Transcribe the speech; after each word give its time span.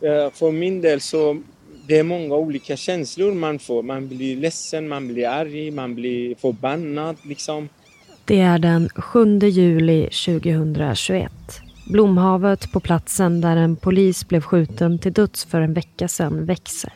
Eh, 0.00 0.32
för 0.32 0.52
min 0.52 0.80
del 0.80 1.00
så 1.00 1.42
det 1.86 1.98
är 1.98 2.02
många 2.02 2.34
olika 2.34 2.76
känslor 2.76 3.34
man 3.34 3.58
får. 3.58 3.82
Man 3.82 4.08
blir 4.08 4.36
ledsen, 4.36 4.88
man 4.88 5.08
blir 5.08 5.28
arg, 5.28 5.70
man 5.70 5.94
blir 5.94 6.34
förbannad 6.34 7.16
liksom. 7.22 7.68
Det 8.24 8.40
är 8.40 8.58
den 8.58 8.88
7 8.88 9.38
juli 9.38 10.02
2021. 10.02 11.32
Blomhavet 11.90 12.72
på 12.72 12.80
platsen 12.80 13.40
där 13.40 13.56
en 13.56 13.76
polis 13.76 14.28
blev 14.28 14.40
skjuten 14.40 14.98
till 14.98 15.12
döds 15.12 15.44
för 15.44 15.60
en 15.60 15.74
vecka 15.74 16.08
sedan 16.08 16.44
växer. 16.46 16.92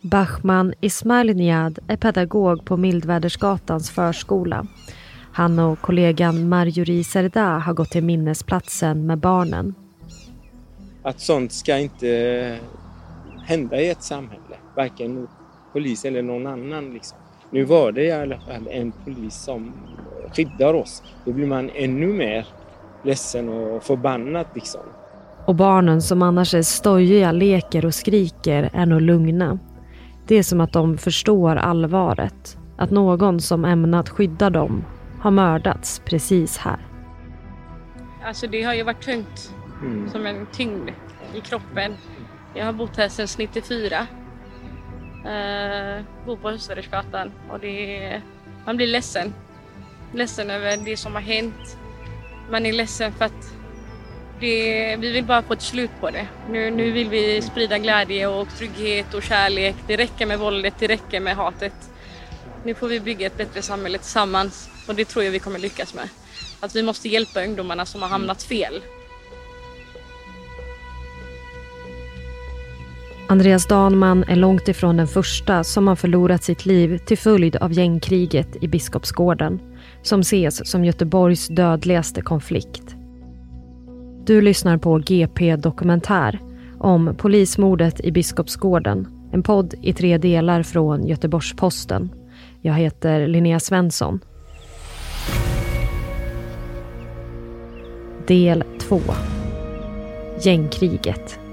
Bachman 0.00 0.74
Ismail 0.80 1.36
Niad 1.36 1.78
är 1.88 1.96
pedagog 1.96 2.64
på 2.64 2.76
Mildvädersgatans 2.76 3.90
förskola. 3.90 4.66
Han 5.32 5.58
och 5.58 5.80
kollegan 5.80 6.48
Marjorie 6.48 7.04
Serda 7.04 7.58
har 7.58 7.74
gått 7.74 7.90
till 7.90 8.04
minnesplatsen 8.04 9.06
med 9.06 9.18
barnen. 9.18 9.74
Att 11.06 11.20
sånt 11.20 11.52
ska 11.52 11.78
inte 11.78 12.58
hända 13.44 13.80
i 13.80 13.90
ett 13.90 14.02
samhälle. 14.02 14.56
Varken 14.76 15.14
mot 15.14 15.30
polis 15.72 16.04
eller 16.04 16.22
någon 16.22 16.46
annan. 16.46 16.94
Liksom. 16.94 17.18
Nu 17.50 17.64
var 17.64 17.92
det 17.92 18.04
i 18.04 18.12
alla 18.12 18.38
fall 18.38 18.68
en 18.70 18.92
polis 19.04 19.34
som 19.34 19.72
skyddar 20.36 20.74
oss. 20.74 21.02
Då 21.24 21.32
blir 21.32 21.46
man 21.46 21.70
ännu 21.74 22.06
mer 22.06 22.46
ledsen 23.02 23.48
och 23.48 23.82
förbannad 23.82 24.46
liksom. 24.54 24.80
Och 25.46 25.54
barnen 25.54 26.02
som 26.02 26.22
annars 26.22 26.54
är 26.54 26.62
stojiga, 26.62 27.32
leker 27.32 27.86
och 27.86 27.94
skriker 27.94 28.70
är 28.72 28.86
nog 28.86 29.00
lugna. 29.00 29.58
Det 30.26 30.34
är 30.34 30.42
som 30.42 30.60
att 30.60 30.72
de 30.72 30.98
förstår 30.98 31.56
allvaret. 31.56 32.58
Att 32.76 32.90
någon 32.90 33.40
som 33.40 33.64
ämnat 33.64 34.08
skydda 34.08 34.50
dem 34.50 34.84
har 35.20 35.30
mördats 35.30 36.02
precis 36.04 36.58
här. 36.58 36.78
Alltså 38.24 38.46
det 38.46 38.62
har 38.62 38.74
ju 38.74 38.82
varit 38.82 39.02
tungt. 39.02 39.55
Mm. 39.82 40.10
Som 40.10 40.26
en 40.26 40.46
tyngd 40.46 40.90
i 41.34 41.40
kroppen. 41.40 41.96
Jag 42.54 42.64
har 42.64 42.72
bott 42.72 42.96
här 42.96 43.08
sedan 43.08 43.26
94. 43.38 44.06
Uh, 45.24 45.32
eh, 45.32 46.02
bor 46.26 46.36
på 46.36 46.50
Husvädersgatan 46.50 47.32
och 47.50 47.60
det 47.60 48.04
är, 48.04 48.22
man 48.66 48.76
blir 48.76 48.86
ledsen. 48.86 49.34
Ledsen 50.12 50.50
över 50.50 50.76
det 50.76 50.96
som 50.96 51.14
har 51.14 51.22
hänt. 51.22 51.78
Man 52.50 52.66
är 52.66 52.72
ledsen 52.72 53.12
för 53.12 53.24
att 53.24 53.56
det, 54.40 54.96
vi 54.96 55.12
vill 55.12 55.24
bara 55.24 55.42
få 55.42 55.52
ett 55.52 55.62
slut 55.62 55.90
på 56.00 56.10
det. 56.10 56.28
Nu, 56.50 56.70
nu 56.70 56.90
vill 56.90 57.08
vi 57.08 57.42
sprida 57.42 57.78
glädje 57.78 58.26
och 58.26 58.48
trygghet 58.48 59.14
och 59.14 59.22
kärlek. 59.22 59.76
Det 59.86 59.96
räcker 59.96 60.26
med 60.26 60.38
våldet, 60.38 60.74
det 60.78 60.86
räcker 60.86 61.20
med 61.20 61.36
hatet. 61.36 61.90
Nu 62.64 62.74
får 62.74 62.88
vi 62.88 63.00
bygga 63.00 63.26
ett 63.26 63.36
bättre 63.36 63.62
samhälle 63.62 63.98
tillsammans 63.98 64.70
och 64.88 64.94
det 64.94 65.04
tror 65.04 65.24
jag 65.24 65.32
vi 65.32 65.38
kommer 65.38 65.58
lyckas 65.58 65.94
med. 65.94 66.08
Att 66.60 66.76
vi 66.76 66.82
måste 66.82 67.08
hjälpa 67.08 67.44
ungdomarna 67.44 67.86
som 67.86 68.02
har 68.02 68.08
hamnat 68.08 68.42
fel. 68.42 68.82
Andreas 73.28 73.66
Danman 73.66 74.24
är 74.28 74.36
långt 74.36 74.68
ifrån 74.68 74.96
den 74.96 75.06
första 75.06 75.64
som 75.64 75.88
har 75.88 75.96
förlorat 75.96 76.42
sitt 76.42 76.66
liv 76.66 76.98
till 76.98 77.18
följd 77.18 77.56
av 77.56 77.72
gängkriget 77.72 78.56
i 78.60 78.68
Biskopsgården, 78.68 79.60
som 80.02 80.20
ses 80.20 80.70
som 80.70 80.84
Göteborgs 80.84 81.48
dödligaste 81.48 82.22
konflikt. 82.22 82.96
Du 84.26 84.40
lyssnar 84.40 84.78
på 84.78 84.98
GP 84.98 85.56
Dokumentär 85.56 86.40
om 86.78 87.14
polismordet 87.18 88.00
i 88.00 88.12
Biskopsgården, 88.12 89.08
en 89.32 89.42
podd 89.42 89.74
i 89.82 89.92
tre 89.92 90.18
delar 90.18 90.62
från 90.62 91.06
Göteborgs-Posten. 91.06 92.10
Jag 92.60 92.74
heter 92.74 93.28
Linnea 93.28 93.60
Svensson. 93.60 94.20
Del 98.26 98.64
2. 98.80 99.00
Gängkriget. 100.42 101.45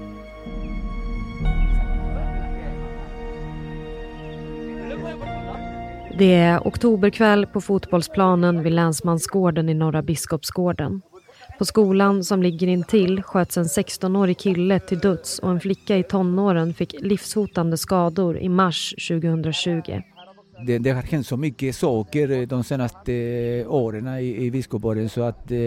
Det 6.18 6.34
är 6.34 6.58
oktoberkväll 6.58 7.46
på 7.46 7.60
fotbollsplanen 7.60 8.62
vid 8.62 8.72
Länsmansgården 8.72 9.68
i 9.68 9.74
Norra 9.74 10.02
Biskopsgården. 10.02 11.02
På 11.58 11.64
skolan 11.64 12.24
som 12.24 12.42
ligger 12.42 12.66
intill 12.66 13.22
sköts 13.22 13.56
en 13.56 13.64
16-årig 13.64 14.38
kille 14.38 14.80
till 14.80 14.98
döds 14.98 15.38
och 15.38 15.50
en 15.50 15.60
flicka 15.60 15.96
i 15.96 16.02
tonåren 16.02 16.74
fick 16.74 16.94
livshotande 17.00 17.76
skador 17.76 18.38
i 18.38 18.48
mars 18.48 18.94
2020. 19.08 20.00
Det, 20.66 20.78
det 20.78 20.90
har 20.90 21.02
hänt 21.02 21.26
så 21.26 21.36
mycket 21.36 21.76
saker 21.76 22.46
de 22.46 22.64
senaste 22.64 23.12
åren 23.66 24.08
i, 24.08 24.44
i 24.44 24.50
Biskopsgården 24.50 25.08
så 25.08 25.22
att 25.22 25.50
eh, 25.50 25.58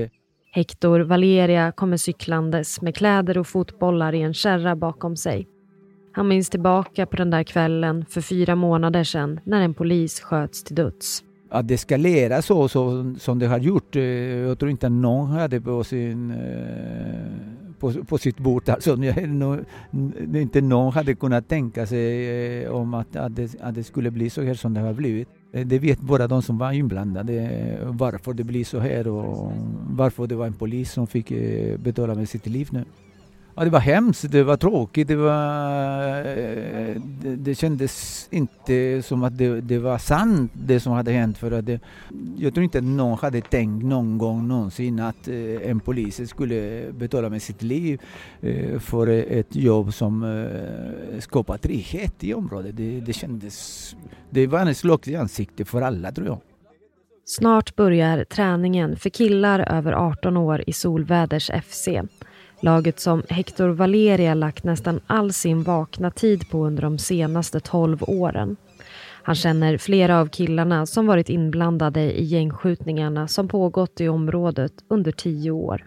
Hector 0.52 1.00
Valeria 1.00 1.72
kommer 1.72 1.98
cyklandes 1.98 2.82
med 2.82 2.96
kläder 2.96 3.38
och 3.38 3.48
fotbollar 3.48 4.16
i 4.16 4.22
en 4.22 4.34
kärra 4.34 4.76
bakom 4.76 5.16
sig. 5.16 5.48
Han 6.18 6.28
minns 6.28 6.50
tillbaka 6.50 7.06
på 7.06 7.16
den 7.16 7.30
där 7.30 7.44
kvällen 7.44 8.06
för 8.10 8.22
fyra 8.22 8.56
månader 8.56 9.04
sedan 9.04 9.40
när 9.44 9.62
en 9.62 9.74
polis 9.74 10.20
sköts 10.20 10.64
till 10.64 10.76
döds. 10.76 11.24
att 11.50 11.68
det 11.68 11.74
eskalera 11.74 12.42
så, 12.42 12.68
så 12.68 13.14
som 13.20 13.40
det 13.40 13.48
har 13.48 13.58
gjort. 13.60 13.96
Eh, 13.96 14.04
jag 14.04 14.60
tror 14.60 14.72
inte 14.72 14.90
någon 14.90 15.28
hade 15.30 15.62
på 15.62 15.84
sin 15.84 16.32
eh, 16.32 16.38
på, 17.80 17.94
på 17.94 18.18
sitt 18.18 18.38
bord. 18.38 18.70
Alltså, 18.70 18.98
inte 20.36 20.62
någon 20.62 20.94
hade 20.94 21.16
kunnat 21.16 21.48
tänka 21.48 21.86
sig 21.86 22.64
eh, 22.64 22.72
om 22.72 22.94
att, 22.94 23.16
att, 23.16 23.36
det, 23.36 23.56
att 23.62 23.76
det 23.76 23.84
skulle 23.84 24.12
bli 24.12 24.30
så 24.30 24.42
här 24.42 24.54
som 24.54 24.74
det 24.74 24.80
har 24.80 24.94
blivit. 24.94 25.28
Det 25.52 25.80
vet 25.80 26.00
bara 26.00 26.28
de 26.28 26.42
som 26.42 26.58
var 26.58 26.72
inblandade 26.72 27.50
varför 27.86 28.34
det 28.34 28.44
blir 28.44 28.64
så 28.64 28.80
här 28.80 29.08
och 29.08 29.52
varför 29.90 30.28
det 30.28 30.36
var 30.36 30.48
en 30.48 30.54
polis 30.54 30.92
som 30.92 31.08
fick 31.08 31.32
betala 31.80 32.16
med 32.16 32.30
sitt 32.30 32.48
liv 32.48 32.68
nu. 32.72 32.86
Ja, 33.60 33.64
det 33.64 33.70
var 33.70 33.80
hemskt, 33.80 34.32
det 34.32 34.44
var 34.44 34.58
tråkigt, 34.58 35.08
det, 35.08 35.16
var, 35.16 36.24
det, 37.24 37.36
det 37.36 37.56
kändes 37.56 38.28
inte 38.32 39.02
som 39.02 39.24
att 39.24 39.38
det, 39.38 39.62
det 39.62 39.80
var 39.80 39.98
sant 39.98 40.52
det 40.54 40.80
som 40.80 40.94
hade 40.94 41.12
hänt. 41.12 41.38
För 41.38 41.52
att 41.52 41.66
det, 41.66 41.80
jag 42.38 42.54
tror 42.54 42.64
inte 42.64 42.78
att 42.78 42.84
någon 42.84 43.18
hade 43.18 43.42
tänkt 43.42 43.86
någon 43.86 44.18
gång 44.18 44.48
någonsin 44.48 45.00
att 45.00 45.28
eh, 45.28 45.70
en 45.70 45.80
polis 45.80 46.30
skulle 46.30 46.92
betala 46.92 47.30
med 47.30 47.42
sitt 47.42 47.64
liv 47.64 48.02
eh, 48.42 48.80
för 48.80 49.08
ett 49.08 49.56
jobb 49.56 49.94
som 49.94 50.48
skapar 51.20 51.58
trygghet 51.58 52.24
i 52.24 52.34
området. 52.34 52.78
Det, 52.78 53.00
det 53.00 53.14
kändes... 53.14 53.96
Det 54.30 54.48
var 54.48 54.60
en 54.60 54.76
slag 54.76 55.08
i 55.08 55.16
ansiktet 55.16 55.68
för 55.68 55.82
alla 55.82 56.12
tror 56.12 56.28
jag. 56.28 56.40
Snart 57.26 57.76
börjar 57.76 58.24
träningen 58.24 58.98
för 58.98 59.10
killar 59.10 59.60
över 59.60 59.94
18 59.94 60.38
år 60.38 60.64
i 60.68 60.74
Solväders 60.74 61.52
FC. 61.66 61.88
Laget 62.60 63.00
som 63.00 63.24
Hector 63.30 63.70
Valeria 63.70 64.34
lagt 64.34 64.64
nästan 64.64 65.00
all 65.08 65.34
sin 65.34 65.64
vakna 65.64 66.12
tid 66.12 66.50
på 66.50 66.66
under 66.66 66.82
de 66.82 66.98
senaste 66.98 67.60
12 67.60 68.04
åren. 68.04 68.56
Han 69.24 69.36
känner 69.36 69.78
flera 69.78 70.20
av 70.20 70.28
killarna 70.28 70.86
som 70.86 71.08
varit 71.08 71.30
inblandade 71.30 72.20
i 72.20 72.24
gängskjutningarna 72.24 73.28
som 73.28 73.48
pågått 73.48 74.02
i 74.02 74.08
området 74.08 74.74
under 74.88 75.12
tio 75.12 75.52
år. 75.52 75.86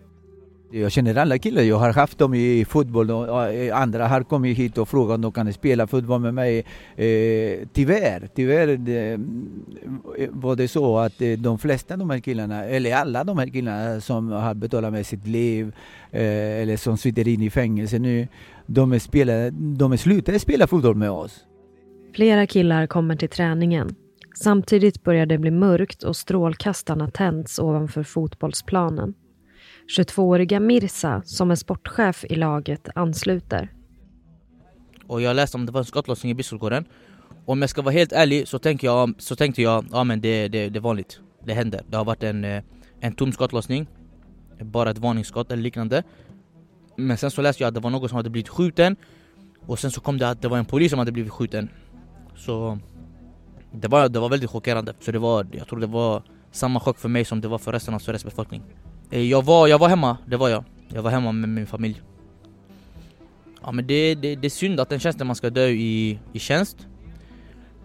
Jag 0.72 0.92
känner 0.92 1.14
alla 1.18 1.38
killar, 1.38 1.62
jag 1.62 1.76
har 1.76 1.92
haft 1.92 2.18
dem 2.18 2.34
i 2.34 2.64
fotboll 2.64 3.10
och 3.10 3.44
eh, 3.48 3.76
andra 3.76 4.08
har 4.08 4.22
kommit 4.22 4.58
hit 4.58 4.78
och 4.78 4.88
frågat 4.88 5.14
om 5.14 5.20
de 5.20 5.32
kan 5.32 5.52
spela 5.52 5.86
fotboll 5.86 6.20
med 6.20 6.34
mig. 6.34 6.58
Eh, 6.96 7.68
tyvärr, 7.72 8.28
tyvärr 8.34 8.66
det, 8.66 9.20
var 10.30 10.56
det 10.56 10.68
så 10.68 10.98
att 10.98 11.22
eh, 11.22 11.32
de 11.32 11.58
flesta 11.58 11.94
av 11.94 11.98
de 11.98 12.10
här 12.10 12.18
killarna, 12.18 12.64
eller 12.64 12.94
alla 12.94 13.24
de 13.24 13.38
här 13.38 13.46
killarna 13.46 14.00
som 14.00 14.28
har 14.28 14.54
betalat 14.54 14.92
med 14.92 15.06
sitt 15.06 15.26
liv 15.26 15.72
eh, 16.10 16.62
eller 16.62 16.76
som 16.76 16.96
sitter 16.96 17.28
inne 17.28 17.44
i 17.44 17.50
fängelse 17.50 17.98
nu, 17.98 18.28
de, 18.66 18.92
är 18.92 19.50
de 19.50 19.98
slutade 19.98 20.38
spela 20.38 20.66
fotboll 20.66 20.96
med 20.96 21.10
oss. 21.10 21.44
Flera 22.14 22.46
killar 22.46 22.86
kommer 22.86 23.16
till 23.16 23.28
träningen. 23.28 23.94
Samtidigt 24.34 25.04
börjar 25.04 25.26
det 25.26 25.38
bli 25.38 25.50
mörkt 25.50 26.02
och 26.02 26.16
strålkastarna 26.16 27.10
tänds 27.10 27.58
ovanför 27.58 28.02
fotbollsplanen. 28.02 29.14
22-åriga 29.98 30.60
Mirsa, 30.60 31.22
som 31.24 31.50
är 31.50 31.54
sportchef 31.54 32.24
i 32.24 32.34
laget, 32.34 32.88
ansluter. 32.94 33.72
Och 35.06 35.20
jag 35.20 35.36
läste 35.36 35.56
om 35.56 35.66
det 35.66 35.72
var 35.72 35.80
en 35.80 35.84
skottlossning 35.84 36.32
i 36.32 36.34
Biskopsgården. 36.34 36.84
Om 37.46 37.60
jag 37.60 37.70
ska 37.70 37.82
vara 37.82 37.92
helt 37.92 38.12
ärlig 38.12 38.48
så, 38.48 38.58
tänker 38.58 38.86
jag, 38.86 39.14
så 39.18 39.36
tänkte 39.36 39.62
jag 39.62 39.86
ja 39.90 40.04
men 40.04 40.20
det, 40.20 40.48
det, 40.48 40.68
det 40.68 40.78
är 40.78 40.80
vanligt. 40.80 41.20
Det 41.44 41.54
händer. 41.54 41.82
Det 41.88 41.96
har 41.96 42.04
varit 42.04 42.22
en, 42.22 42.44
eh, 42.44 42.62
en 43.00 43.12
tom 43.12 43.32
skottlossning. 43.32 43.86
Bara 44.60 44.90
ett 44.90 44.98
varningsskott 44.98 45.52
eller 45.52 45.62
liknande. 45.62 46.02
Men 46.96 47.16
sen 47.16 47.30
så 47.30 47.42
läste 47.42 47.62
jag 47.62 47.68
att 47.68 47.74
det 47.74 47.80
var 47.80 47.90
någon 47.90 48.08
som 48.08 48.16
hade 48.16 48.30
blivit 48.30 48.48
skjuten. 48.48 48.96
Och 49.66 49.78
sen 49.78 49.90
så 49.90 50.00
kom 50.00 50.18
det 50.18 50.28
att 50.28 50.42
det 50.42 50.48
var 50.48 50.58
en 50.58 50.64
polis 50.64 50.90
som 50.90 50.98
hade 50.98 51.12
blivit 51.12 51.32
skjuten. 51.32 51.68
Så 52.36 52.78
det 53.72 53.88
var, 53.88 54.08
det 54.08 54.18
var 54.20 54.28
väldigt 54.28 54.50
chockerande. 54.50 54.94
Så 55.00 55.12
det 55.12 55.18
var, 55.18 55.46
jag 55.52 55.68
tror 55.68 55.80
det 55.80 55.86
var 55.86 56.22
samma 56.50 56.80
chock 56.80 56.98
för 56.98 57.08
mig 57.08 57.24
som 57.24 57.40
det 57.40 57.48
var 57.48 57.58
för 57.58 57.72
resten 57.72 57.94
av 57.94 57.98
Sveriges 57.98 58.24
befolkning. 58.24 58.62
Eh, 59.10 59.22
jag 59.22 59.44
var, 59.44 59.68
jag 59.68 59.78
var 59.78 59.88
hemma, 59.88 60.16
det 60.26 60.36
var 60.36 60.48
jag. 60.48 60.64
Jag 60.88 61.02
var 61.02 61.10
hemma 61.10 61.32
med 61.32 61.48
min 61.48 61.66
familj. 61.66 62.02
Ja 63.62 63.72
men 63.72 63.86
det, 63.86 64.14
det, 64.14 64.36
det 64.36 64.46
är 64.46 64.50
synd 64.50 64.80
att 64.80 64.92
en 64.92 65.00
tjänsteman 65.00 65.36
ska 65.36 65.50
dö 65.50 65.66
i, 65.66 66.18
i 66.32 66.38
tjänst. 66.38 66.86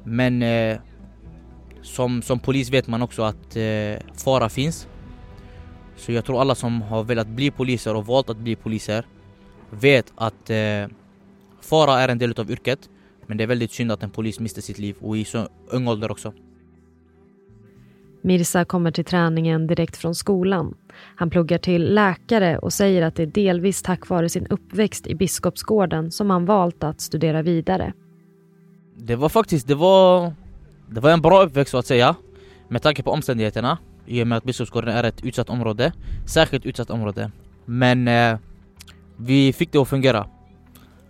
Men 0.03 0.43
eh, 0.43 0.77
som, 1.81 2.21
som 2.21 2.39
polis 2.39 2.69
vet 2.69 2.87
man 2.87 3.01
också 3.01 3.23
att 3.23 3.55
eh, 3.55 3.97
fara 4.13 4.49
finns. 4.49 4.87
Så 5.95 6.11
jag 6.11 6.25
tror 6.25 6.41
alla 6.41 6.55
som 6.55 6.81
har 6.81 7.03
velat 7.03 7.27
bli 7.27 7.51
poliser 7.51 7.95
och 7.95 8.05
valt 8.05 8.29
att 8.29 8.37
bli 8.37 8.55
poliser 8.55 9.05
vet 9.69 10.13
att 10.15 10.49
eh, 10.49 10.87
fara 11.61 11.99
är 11.99 12.09
en 12.09 12.17
del 12.17 12.39
av 12.39 12.51
yrket. 12.51 12.89
Men 13.27 13.37
det 13.37 13.43
är 13.43 13.47
väldigt 13.47 13.71
synd 13.71 13.91
att 13.91 14.03
en 14.03 14.09
polis 14.09 14.39
mister 14.39 14.61
sitt 14.61 14.79
liv 14.79 14.95
och 15.01 15.17
i 15.17 15.25
så 15.25 15.47
ung 15.67 15.87
ålder 15.87 16.11
också. 16.11 16.33
Mirsa 18.21 18.65
kommer 18.65 18.91
till 18.91 19.05
träningen 19.05 19.67
direkt 19.67 19.97
från 19.97 20.15
skolan. 20.15 20.75
Han 21.15 21.29
pluggar 21.29 21.57
till 21.57 21.93
läkare 21.93 22.57
och 22.57 22.73
säger 22.73 23.01
att 23.01 23.15
det 23.15 23.23
är 23.23 23.27
delvis 23.27 23.81
tack 23.81 24.09
vare 24.09 24.29
sin 24.29 24.47
uppväxt 24.47 25.07
i 25.07 25.15
Biskopsgården 25.15 26.11
som 26.11 26.29
han 26.29 26.45
valt 26.45 26.83
att 26.83 27.01
studera 27.01 27.41
vidare. 27.41 27.93
Det 28.97 29.15
var 29.15 29.29
faktiskt, 29.29 29.67
det 29.67 29.75
var, 29.75 30.33
det 30.89 30.99
var 30.99 31.11
en 31.11 31.21
bra 31.21 31.43
uppväxt 31.43 31.71
så 31.71 31.77
att 31.77 31.85
säga. 31.85 32.15
Med 32.67 32.81
tanke 32.81 33.03
på 33.03 33.11
omständigheterna. 33.11 33.77
I 34.05 34.23
och 34.23 34.27
med 34.27 34.37
att 34.37 34.43
Biskopsgården 34.43 34.95
är 34.95 35.03
ett 35.03 35.25
utsatt 35.25 35.49
område. 35.49 35.93
Särskilt 36.25 36.65
utsatt 36.65 36.89
område. 36.89 37.31
Men 37.65 38.07
eh, 38.07 38.37
vi 39.17 39.53
fick 39.53 39.71
det 39.71 39.77
att 39.77 39.87
fungera. 39.87 40.27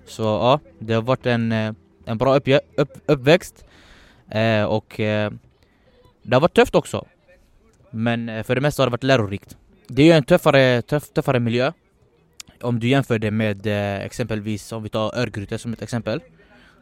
Så 0.05 0.23
ja, 0.23 0.59
det 0.79 0.93
har 0.93 1.01
varit 1.01 1.25
en, 1.25 1.51
eh, 1.51 1.73
en 2.05 2.17
bra 2.17 2.35
upp, 2.35 2.47
upp, 2.77 2.91
uppväxt. 3.05 3.65
Eh, 4.29 4.63
och 4.63 4.99
eh, 4.99 5.31
det 6.23 6.35
har 6.35 6.41
varit 6.41 6.55
tufft 6.55 6.75
också. 6.75 7.05
Men 7.91 8.29
eh, 8.29 8.43
för 8.43 8.55
det 8.55 8.61
mesta 8.61 8.81
har 8.81 8.87
det 8.87 8.91
varit 8.91 9.03
lärorikt. 9.03 9.57
Det 9.87 10.01
är 10.01 10.05
ju 10.05 10.11
en 10.11 10.23
tuffare, 10.23 10.81
tuff, 10.81 11.09
tuffare 11.09 11.39
miljö. 11.39 11.71
Om 12.61 12.79
du 12.79 12.87
jämför 12.87 13.19
det 13.19 13.31
med 13.31 13.67
eh, 13.67 14.05
exempelvis, 14.05 14.71
om 14.71 14.83
vi 14.83 14.89
tar 14.89 15.17
Örgryte 15.17 15.57
som 15.57 15.73
ett 15.73 15.81
exempel. 15.81 16.21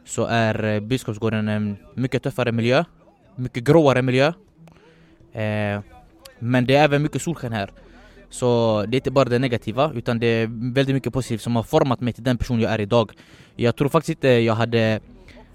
Så 0.04 0.26
är 0.26 0.64
eh, 0.64 0.80
Biskopsgården 0.80 1.48
en 1.48 1.76
mycket 1.94 2.22
tuffare 2.22 2.52
miljö. 2.52 2.84
Mycket 3.36 3.64
gråare 3.64 4.02
miljö. 4.02 4.26
Eh, 5.32 5.80
men 6.38 6.66
det 6.66 6.76
är 6.76 6.84
även 6.84 7.02
mycket 7.02 7.22
solsken 7.22 7.52
här. 7.52 7.70
Så 8.30 8.84
det 8.88 8.96
är 8.96 8.98
inte 8.98 9.10
bara 9.10 9.24
det 9.24 9.38
negativa 9.38 9.92
utan 9.94 10.18
det 10.18 10.26
är 10.26 10.46
väldigt 10.74 10.94
mycket 10.94 11.12
positivt 11.12 11.42
som 11.42 11.56
har 11.56 11.62
format 11.62 12.00
mig 12.00 12.12
till 12.12 12.24
den 12.24 12.38
person 12.38 12.60
jag 12.60 12.72
är 12.72 12.80
idag. 12.80 13.12
Jag 13.56 13.76
tror 13.76 13.88
faktiskt 13.88 14.18
inte 14.18 14.28
jag 14.28 14.54
hade, 14.54 15.00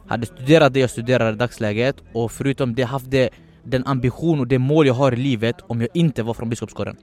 hade 0.08 0.26
studerat 0.26 0.74
det 0.74 0.80
jag 0.80 0.90
studerar 0.90 1.34
i 1.34 1.36
dagsläget 1.36 1.96
och 2.14 2.32
förutom 2.32 2.76
det 2.76 2.84
haft 2.84 3.12
det 3.12 3.30
den 3.64 3.86
ambition 3.86 4.40
och 4.40 4.48
det 4.48 4.60
mål 4.60 4.88
jag 4.88 4.94
har 4.94 5.12
i 5.12 5.16
livet 5.16 5.56
om 5.68 5.82
jag 5.82 5.90
inte 5.94 6.24
var 6.24 6.34
från 6.34 6.50
Biskopsgården. 6.50 6.98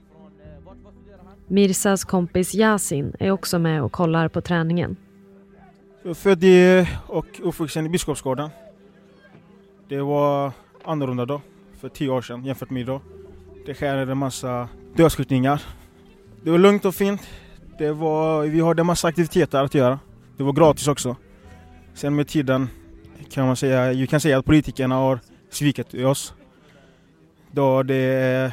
Mirsas 1.49 2.05
kompis 2.05 2.55
Yasin 2.55 3.13
är 3.19 3.31
också 3.31 3.59
med 3.59 3.83
och 3.83 3.93
kollar 3.93 4.29
på 4.29 4.41
träningen. 4.41 4.97
Jag 6.03 6.11
är 6.11 6.15
född 6.15 6.45
och 7.07 7.27
uppvuxen 7.43 7.87
i 7.87 7.89
Biskopsgården. 7.89 8.51
Det 9.89 10.01
var 10.01 10.53
annorlunda 10.85 11.25
då, 11.27 11.41
för 11.81 11.89
tio 11.89 12.09
år 12.09 12.23
sedan 12.23 12.45
jämfört 12.45 12.71
med 12.71 12.81
idag. 12.81 13.01
Det 13.67 13.75
skedde 13.75 14.13
en 14.13 14.19
massa 14.19 14.69
dödsskjutningar. 14.97 15.63
Det 16.43 16.51
var 16.51 16.59
lugnt 16.59 16.85
och 16.85 16.95
fint. 16.95 17.29
Det 17.79 17.93
var, 17.93 18.43
vi 18.43 18.61
hade 18.61 18.83
en 18.83 18.87
massa 18.87 19.09
aktiviteter 19.09 19.65
att 19.65 19.75
göra. 19.75 19.99
Det 20.37 20.43
var 20.43 20.53
gratis 20.53 20.89
också. 20.89 21.17
Sen 21.95 22.17
med 22.17 22.29
tiden 22.29 22.69
kan 23.31 23.47
man 23.47 23.57
säga, 23.57 24.07
kan 24.07 24.21
säga 24.21 24.39
att 24.39 24.45
politikerna 24.45 24.95
har 24.95 25.21
svikit 25.51 25.95
oss. 25.95 26.35
Då 27.51 27.83
det 27.83 27.95
är 27.95 28.47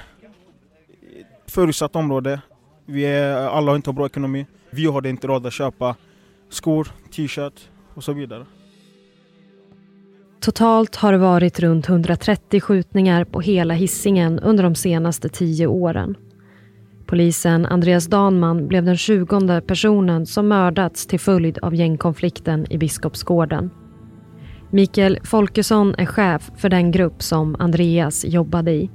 ett 1.46 1.52
förutsatt 1.52 1.96
område. 1.96 2.42
Vi 2.86 3.06
är, 3.06 3.36
alla 3.36 3.72
har 3.72 3.76
inte 3.76 3.94
bra 3.94 4.06
ekonomi. 4.06 4.46
Vi 4.70 4.86
har 4.86 5.08
inte 5.08 5.28
råd 5.28 5.46
att 5.46 5.54
köpa 5.54 5.96
skor, 6.50 6.88
t-shirt 7.16 7.70
och 7.94 8.04
så 8.04 8.14
vidare. 8.14 8.46
Totalt 10.40 10.96
har 10.96 11.12
det 11.12 11.18
varit 11.18 11.60
runt 11.60 11.90
130 11.90 12.62
skjutningar 12.62 13.24
på 13.24 13.42
hela 13.42 13.74
hissingen 13.74 14.40
under 14.40 14.64
de 14.64 14.76
senaste 14.76 15.30
tio 15.30 15.68
åren. 15.68 16.16
Polisen 17.06 17.66
Andreas 17.66 18.08
Danman 18.08 18.68
blev 18.68 18.86
den 18.86 18.98
tjugonde 18.98 19.62
personen 19.62 20.26
som 20.26 20.48
mördats 20.48 21.08
till 21.08 21.20
följd 21.20 21.58
av 21.58 21.76
gängkonflikten 21.76 22.66
i 22.70 22.78
Biskopsgården. 22.78 23.70
Mikael 24.70 25.20
Folkesson 25.24 25.96
är 25.96 26.06
chef 26.06 26.52
för 26.58 26.70
den 26.70 26.92
grupp 26.92 27.24
som 27.24 27.56
Andreas 27.60 28.26
jobbade 28.26 28.72
i. 28.72 28.90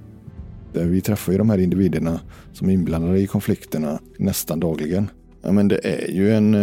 Eh, 0.74 0.82
vi 0.82 1.00
träffar 1.00 1.32
ju 1.32 1.38
de 1.38 1.50
här 1.50 1.58
individerna 1.58 2.20
som 2.52 2.68
är 2.68 2.72
inblandade 2.72 3.20
i 3.20 3.26
konflikterna 3.26 4.00
nästan 4.18 4.60
dagligen. 4.60 5.10
Ja, 5.42 5.52
men 5.52 5.68
det 5.68 5.80
är 5.84 6.10
ju 6.10 6.34
en 6.34 6.54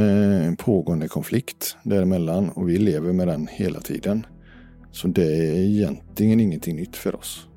en 0.45 0.55
pågående 0.55 1.07
konflikt 1.07 1.77
däremellan 1.83 2.49
och 2.49 2.69
vi 2.69 2.77
lever 2.77 3.13
med 3.13 3.27
den 3.27 3.47
hela 3.51 3.79
tiden. 3.79 4.25
Så 4.91 5.07
det 5.07 5.35
är 5.35 5.55
egentligen 5.55 6.39
ingenting 6.39 6.75
nytt 6.75 6.95
för 6.95 7.15
oss. 7.15 7.47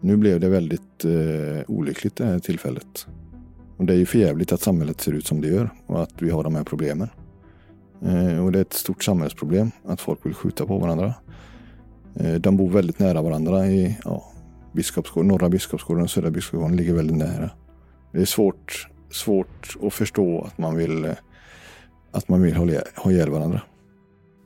Nu 0.00 0.16
blev 0.16 0.40
det 0.40 0.48
väldigt 0.48 1.04
eh, 1.04 1.64
olyckligt 1.68 2.16
det 2.16 2.24
här 2.24 2.38
tillfället. 2.38 3.06
Och 3.76 3.84
det 3.84 3.92
är 3.92 3.96
ju 3.96 4.06
förjävligt 4.06 4.52
att 4.52 4.60
samhället 4.60 5.00
ser 5.00 5.12
ut 5.12 5.26
som 5.26 5.40
det 5.40 5.48
gör 5.48 5.70
och 5.86 6.02
att 6.02 6.22
vi 6.22 6.30
har 6.30 6.44
de 6.44 6.54
här 6.54 6.64
problemen. 6.64 7.08
Eh, 8.04 8.44
och 8.44 8.52
det 8.52 8.58
är 8.58 8.62
ett 8.62 8.72
stort 8.72 9.04
samhällsproblem 9.04 9.70
att 9.84 10.00
folk 10.00 10.26
vill 10.26 10.34
skjuta 10.34 10.66
på 10.66 10.78
varandra. 10.78 11.14
Eh, 12.14 12.34
de 12.34 12.56
bor 12.56 12.70
väldigt 12.70 12.98
nära 12.98 13.22
varandra 13.22 13.66
i 13.66 13.98
ja, 14.04 14.32
Biskopsgården, 14.76 15.28
norra 15.28 15.48
Biskopsgården 15.48 16.02
och 16.02 16.10
södra 16.10 16.30
Biskopsgården 16.30 16.76
ligger 16.76 16.94
väldigt 16.94 17.16
nära. 17.16 17.50
Det 18.12 18.20
är 18.20 18.24
svårt, 18.24 18.88
svårt 19.10 19.76
att 19.82 19.94
förstå 19.94 20.42
att 20.42 20.58
man 20.58 20.76
vill, 20.76 21.04
eh, 21.04 21.12
att 22.10 22.28
man 22.28 22.42
vill 22.42 22.56
ha 22.96 23.10
ihjäl 23.10 23.30
varandra. 23.30 23.60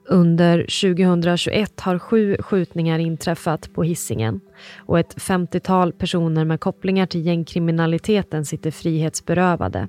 Under 0.08 0.58
2021 0.58 1.80
har 1.80 1.99
sju 1.99 2.37
skjutningar 2.40 2.99
inträffat 2.99 3.72
på 3.75 3.82
hissingen 3.82 4.40
och 4.76 4.99
ett 4.99 5.14
50-tal 5.14 5.92
personer 5.92 6.44
med 6.44 6.60
kopplingar 6.60 7.06
till 7.06 7.26
gängkriminaliteten 7.26 8.44
sitter 8.44 8.70
frihetsberövade. 8.70 9.88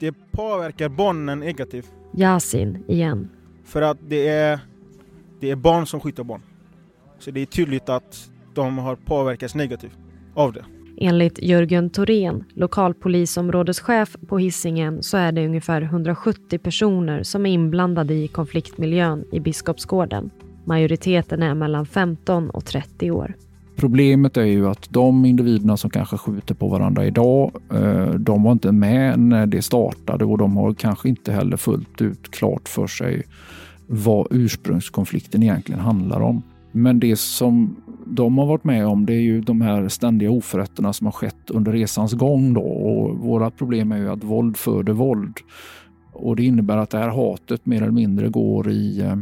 Det 0.00 0.14
påverkar 0.32 0.88
barnen 0.88 1.40
negativt. 1.40 1.90
Yasin 2.16 2.84
igen. 2.88 3.28
För 3.64 3.82
att 3.82 3.98
det 4.08 4.28
är, 4.28 4.60
det 5.40 5.50
är 5.50 5.56
barn 5.56 5.86
som 5.86 6.00
skjuter 6.00 6.24
barn. 6.24 6.42
Så 7.18 7.30
det 7.30 7.40
är 7.40 7.46
tydligt 7.46 7.88
att 7.88 8.30
de 8.58 8.78
har 8.78 8.96
påverkats 8.96 9.54
negativt 9.54 9.98
av 10.34 10.52
det. 10.52 10.64
Enligt 11.00 11.42
Jörgen 11.42 11.90
Thorén, 11.90 12.44
lokalpolisområdeschef 12.54 14.16
på 14.28 14.38
Hisingen, 14.38 15.02
så 15.02 15.16
är 15.16 15.32
det 15.32 15.46
ungefär 15.46 15.82
170 15.82 16.58
personer 16.58 17.22
som 17.22 17.46
är 17.46 17.50
inblandade 17.50 18.14
i 18.14 18.28
konfliktmiljön 18.28 19.24
i 19.32 19.40
Biskopsgården. 19.40 20.30
Majoriteten 20.64 21.42
är 21.42 21.54
mellan 21.54 21.86
15 21.86 22.50
och 22.50 22.64
30 22.64 23.10
år. 23.10 23.34
Problemet 23.76 24.36
är 24.36 24.44
ju 24.44 24.68
att 24.68 24.86
de 24.90 25.24
individerna 25.24 25.76
som 25.76 25.90
kanske 25.90 26.16
skjuter 26.16 26.54
på 26.54 26.68
varandra 26.68 27.06
idag, 27.06 27.52
eh, 27.72 28.10
de 28.10 28.42
var 28.42 28.52
inte 28.52 28.72
med 28.72 29.18
när 29.18 29.46
det 29.46 29.62
startade 29.62 30.24
och 30.24 30.38
de 30.38 30.56
har 30.56 30.74
kanske 30.74 31.08
inte 31.08 31.32
heller 31.32 31.56
fullt 31.56 32.00
ut 32.02 32.30
klart 32.30 32.68
för 32.68 32.86
sig 32.86 33.22
vad 33.86 34.26
ursprungskonflikten 34.30 35.42
egentligen 35.42 35.80
handlar 35.80 36.20
om. 36.20 36.42
Men 36.72 37.00
det 37.00 37.18
som 37.18 37.76
de 38.10 38.38
har 38.38 38.46
varit 38.46 38.64
med 38.64 38.86
om 38.86 39.06
det 39.06 39.12
är 39.12 39.20
ju 39.20 39.40
de 39.40 39.60
här 39.60 39.88
ständiga 39.88 40.30
oförrätterna 40.30 40.92
som 40.92 41.06
har 41.06 41.12
skett 41.12 41.50
under 41.50 41.72
resans 41.72 42.12
gång. 42.12 42.54
Då. 42.54 42.60
Och 42.60 43.18
våra 43.18 43.50
problem 43.50 43.92
är 43.92 43.98
ju 43.98 44.10
att 44.10 44.24
våld 44.24 44.56
föder 44.56 44.92
våld. 44.92 45.36
Och 46.12 46.36
det 46.36 46.44
innebär 46.44 46.76
att 46.76 46.90
det 46.90 46.98
här 46.98 47.08
hatet 47.08 47.66
mer 47.66 47.82
eller 47.82 47.92
mindre 47.92 48.28
går 48.28 48.70
i 48.70 49.00
eh, 49.00 49.16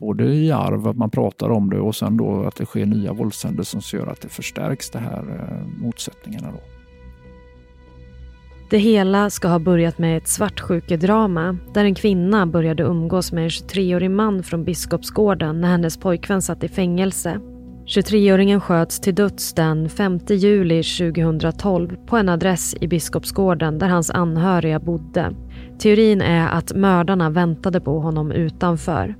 både 0.00 0.24
i 0.24 0.52
arv, 0.52 0.88
att 0.88 0.96
man 0.96 1.10
pratar 1.10 1.50
om 1.50 1.70
det 1.70 1.80
och 1.80 1.96
sen 1.96 2.16
då 2.16 2.44
att 2.44 2.56
det 2.56 2.66
sker 2.66 2.86
nya 2.86 3.12
våldshändelser 3.12 3.80
som 3.80 3.98
gör 3.98 4.06
att 4.06 4.20
det 4.20 4.28
förstärks, 4.28 4.90
de 4.90 4.98
här 4.98 5.50
eh, 5.50 5.82
motsättningarna. 5.82 6.48
Då. 6.50 6.60
Det 8.70 8.78
hela 8.78 9.30
ska 9.30 9.48
ha 9.48 9.58
börjat 9.58 9.98
med 9.98 10.16
ett 10.16 10.28
svartsjukedrama 10.28 11.58
där 11.74 11.84
en 11.84 11.94
kvinna 11.94 12.46
började 12.46 12.82
umgås 12.82 13.32
med 13.32 13.44
en 13.44 13.50
23-årig 13.50 14.10
man 14.10 14.42
från 14.42 14.64
Biskopsgården 14.64 15.60
när 15.60 15.68
hennes 15.68 15.96
pojkvän 15.96 16.42
satt 16.42 16.64
i 16.64 16.68
fängelse. 16.68 17.40
23-åringen 17.90 18.60
sköts 18.60 19.00
till 19.00 19.14
döds 19.14 19.52
den 19.52 19.88
5 19.88 20.18
juli 20.28 20.82
2012 20.82 21.96
på 22.06 22.16
en 22.16 22.28
adress 22.28 22.74
i 22.80 22.88
Biskopsgården 22.88 23.78
där 23.78 23.88
hans 23.88 24.10
anhöriga 24.10 24.80
bodde. 24.80 25.32
Teorin 25.78 26.20
är 26.22 26.48
att 26.48 26.72
mördarna 26.74 27.30
väntade 27.30 27.80
på 27.80 28.00
honom 28.00 28.32
utanför. 28.32 29.14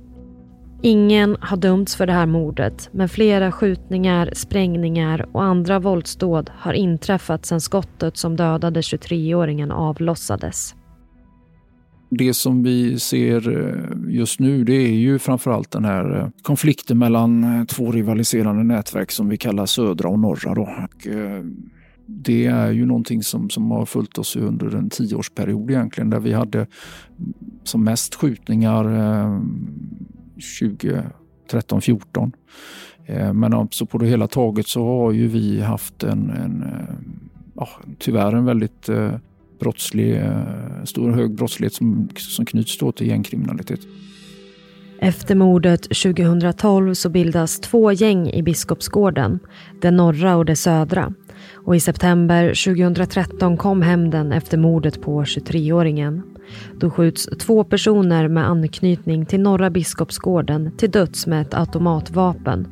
Ingen 0.81 1.37
har 1.41 1.57
dömts 1.57 1.95
för 1.95 2.07
det 2.07 2.13
här 2.13 2.25
mordet 2.25 2.89
men 2.91 3.09
flera 3.09 3.51
skjutningar, 3.51 4.29
sprängningar 4.33 5.25
och 5.31 5.43
andra 5.43 5.79
våldsdåd 5.79 6.51
har 6.57 6.73
inträffat 6.73 7.45
sedan 7.45 7.61
skottet 7.61 8.17
som 8.17 8.35
dödade 8.35 8.81
23-åringen 8.81 9.71
avlossades. 9.71 10.75
Det 12.13 12.33
som 12.33 12.63
vi 12.63 12.99
ser 12.99 13.49
eh, 13.49 14.13
just 14.13 14.39
nu 14.39 14.63
det 14.63 14.73
är 14.73 14.93
ju 14.93 15.19
framförallt 15.19 15.71
den 15.71 15.85
här 15.85 16.19
eh, 16.19 16.27
konflikten 16.41 16.97
mellan 16.97 17.43
eh, 17.43 17.65
två 17.65 17.91
rivaliserande 17.91 18.63
nätverk 18.63 19.11
som 19.11 19.29
vi 19.29 19.37
kallar 19.37 19.65
södra 19.65 20.09
och 20.09 20.19
norra. 20.19 20.55
Då. 20.55 20.61
Och 20.61 21.07
det 22.05 22.45
är 22.45 22.71
ju 22.71 22.85
någonting 22.85 23.23
som, 23.23 23.49
som 23.49 23.71
har 23.71 23.85
följt 23.85 24.17
oss 24.17 24.35
under 24.35 24.75
en 24.75 24.89
tioårsperiod 24.89 25.71
egentligen 25.71 26.09
där 26.09 26.19
vi 26.19 26.33
hade 26.33 26.67
som 27.63 27.83
mest 27.83 28.15
skjutningar 28.15 28.83
2013, 30.59 31.81
14. 31.81 32.31
Men 33.33 33.53
alltså 33.53 33.85
på 33.85 33.97
det 33.97 34.05
hela 34.05 34.27
taget 34.27 34.67
så 34.67 34.85
har 34.85 35.11
ju 35.11 35.27
vi 35.27 35.61
haft 35.61 36.03
en, 36.03 36.29
en 36.29 36.65
ja, 37.55 37.69
tyvärr 37.99 38.33
en 38.33 38.45
väldigt 38.45 38.89
brottslig, 39.61 40.17
eh, 40.17 40.83
stor 40.85 41.09
och 41.09 41.15
hög 41.15 41.35
brottslighet 41.35 41.73
som, 41.73 42.09
som 42.15 42.45
knyts 42.45 42.77
då 42.77 42.91
till 42.91 43.07
gängkriminalitet. 43.07 43.79
Efter 45.03 45.35
mordet 45.35 45.81
2012 45.81 46.93
så 46.93 47.09
bildas 47.09 47.59
två 47.59 47.91
gäng 47.91 48.29
i 48.29 48.43
Biskopsgården, 48.43 49.39
det 49.81 49.91
norra 49.91 50.35
och 50.35 50.45
det 50.45 50.55
södra. 50.55 51.13
Och 51.53 51.75
i 51.75 51.79
september 51.79 52.47
2013 52.47 53.57
kom 53.57 53.81
hämnden 53.81 54.31
efter 54.31 54.57
mordet 54.57 55.01
på 55.01 55.23
23-åringen. 55.23 56.21
Då 56.79 56.89
skjuts 56.89 57.29
två 57.39 57.63
personer 57.63 58.27
med 58.27 58.49
anknytning 58.49 59.25
till 59.25 59.41
Norra 59.41 59.69
Biskopsgården 59.69 60.71
till 60.77 60.91
döds 60.91 61.27
med 61.27 61.41
ett 61.41 61.53
automatvapen. 61.53 62.67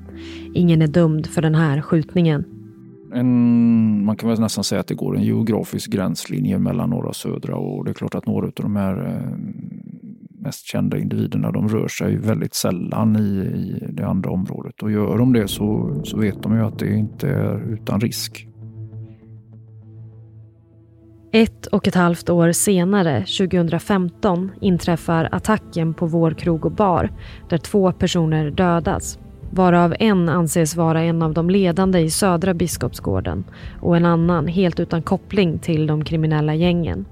Ingen 0.54 0.82
är 0.82 0.88
dömd 0.88 1.28
för 1.28 1.42
den 1.42 1.56
här 1.56 1.82
skjutningen. 1.82 2.46
En, 3.14 4.06
man 4.06 4.16
kan 4.16 4.30
väl 4.30 4.40
nästan 4.40 4.64
säga 4.64 4.82
att 4.82 4.88
det 4.88 4.96
går 4.96 5.18
en 5.18 5.24
geografisk 5.24 5.92
gränslinje 5.92 6.60
mellan 6.60 6.90
norra 6.90 7.08
och 7.08 7.16
södra 7.16 7.56
och 7.56 7.86
det 7.86 7.92
är 7.92 7.94
klart 7.94 8.16
att 8.16 8.26
några 8.26 8.46
av 8.48 8.54
de 8.56 8.76
här 8.76 9.08
eh, 9.08 9.38
mest 10.42 10.66
kända 10.66 10.98
individerna 10.98 11.52
de 11.52 11.68
rör 11.70 11.88
sig 11.88 12.18
väldigt 12.18 12.54
sällan 12.54 13.16
i, 13.16 13.20
i 13.20 13.88
det 13.90 14.08
andra 14.08 14.30
området 14.30 14.84
och 14.84 14.92
gör 14.92 15.18
de 15.18 15.34
det 15.34 15.48
så, 15.48 16.02
så 16.04 16.18
vet 16.18 16.44
de 16.44 16.56
ju 16.56 16.66
att 16.66 16.80
det 16.80 16.98
inte 16.98 17.30
är 17.30 17.74
utan 17.74 18.02
risk. 18.02 18.48
Ett 21.32 21.66
och 21.66 21.88
ett 21.88 21.96
halvt 21.96 22.30
år 22.30 22.52
senare, 22.52 23.20
2015, 23.20 24.52
inträffar 24.62 25.30
attacken 25.32 25.94
på 25.94 26.06
Vår 26.06 26.32
krog 26.32 26.66
och 26.66 26.72
bar 26.72 27.12
där 27.50 27.58
två 27.58 27.92
personer 27.92 28.52
dödas. 28.52 29.20
Varav 29.52 29.96
en 30.00 30.30
anses 30.30 30.76
vara 30.76 31.02
en 31.02 31.22
av 31.22 31.34
de 31.34 31.50
ledande 31.50 32.00
i 32.00 32.10
södra 32.10 32.54
Biskopsgården 32.54 33.44
och 33.82 33.98
en 33.98 34.06
annan 34.06 34.48
helt 34.48 34.80
utan 34.80 35.02
koppling 35.02 35.60
till 35.60 35.88
de 35.88 36.04
kriminella 36.04 36.56
gängen. 36.56 37.06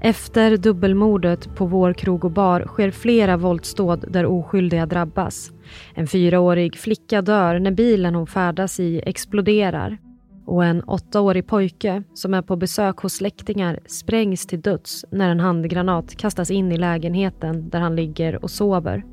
Efter 0.00 0.56
dubbelmordet 0.56 1.56
på 1.56 1.66
Vår 1.66 1.92
krog 1.92 2.24
och 2.24 2.30
bar 2.30 2.64
sker 2.66 2.90
flera 2.90 3.36
våldsdåd 3.36 4.04
där 4.08 4.26
oskyldiga 4.26 4.86
drabbas. 4.86 5.52
En 5.94 6.06
fyraårig 6.06 6.76
flicka 6.76 7.22
dör 7.22 7.58
när 7.58 7.70
bilen 7.70 8.14
hon 8.14 8.26
färdas 8.26 8.80
i 8.80 9.02
exploderar 9.06 9.98
och 10.46 10.64
en 10.64 10.82
åttaårig 10.82 11.46
pojke 11.46 12.02
som 12.14 12.34
är 12.34 12.42
på 12.42 12.56
besök 12.56 12.96
hos 12.96 13.12
släktingar 13.12 13.80
sprängs 13.86 14.46
till 14.46 14.60
döds 14.60 15.04
när 15.10 15.30
en 15.30 15.40
handgranat 15.40 16.16
kastas 16.16 16.50
in 16.50 16.72
i 16.72 16.76
lägenheten 16.76 17.70
där 17.70 17.80
han 17.80 17.96
ligger 17.96 18.44
och 18.44 18.50
sover. 18.50 19.04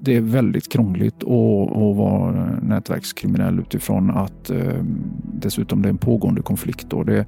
Det 0.00 0.16
är 0.16 0.20
väldigt 0.20 0.72
krångligt 0.72 1.22
att, 1.22 1.76
att 1.76 1.96
vara 1.96 2.60
nätverkskriminell 2.62 3.58
utifrån 3.58 4.10
att 4.10 4.50
eh, 4.50 4.82
dessutom 5.34 5.82
det 5.82 5.88
är 5.88 5.90
en 5.90 5.98
pågående 5.98 6.42
konflikt. 6.42 6.92
Och 6.92 7.06
det, 7.06 7.26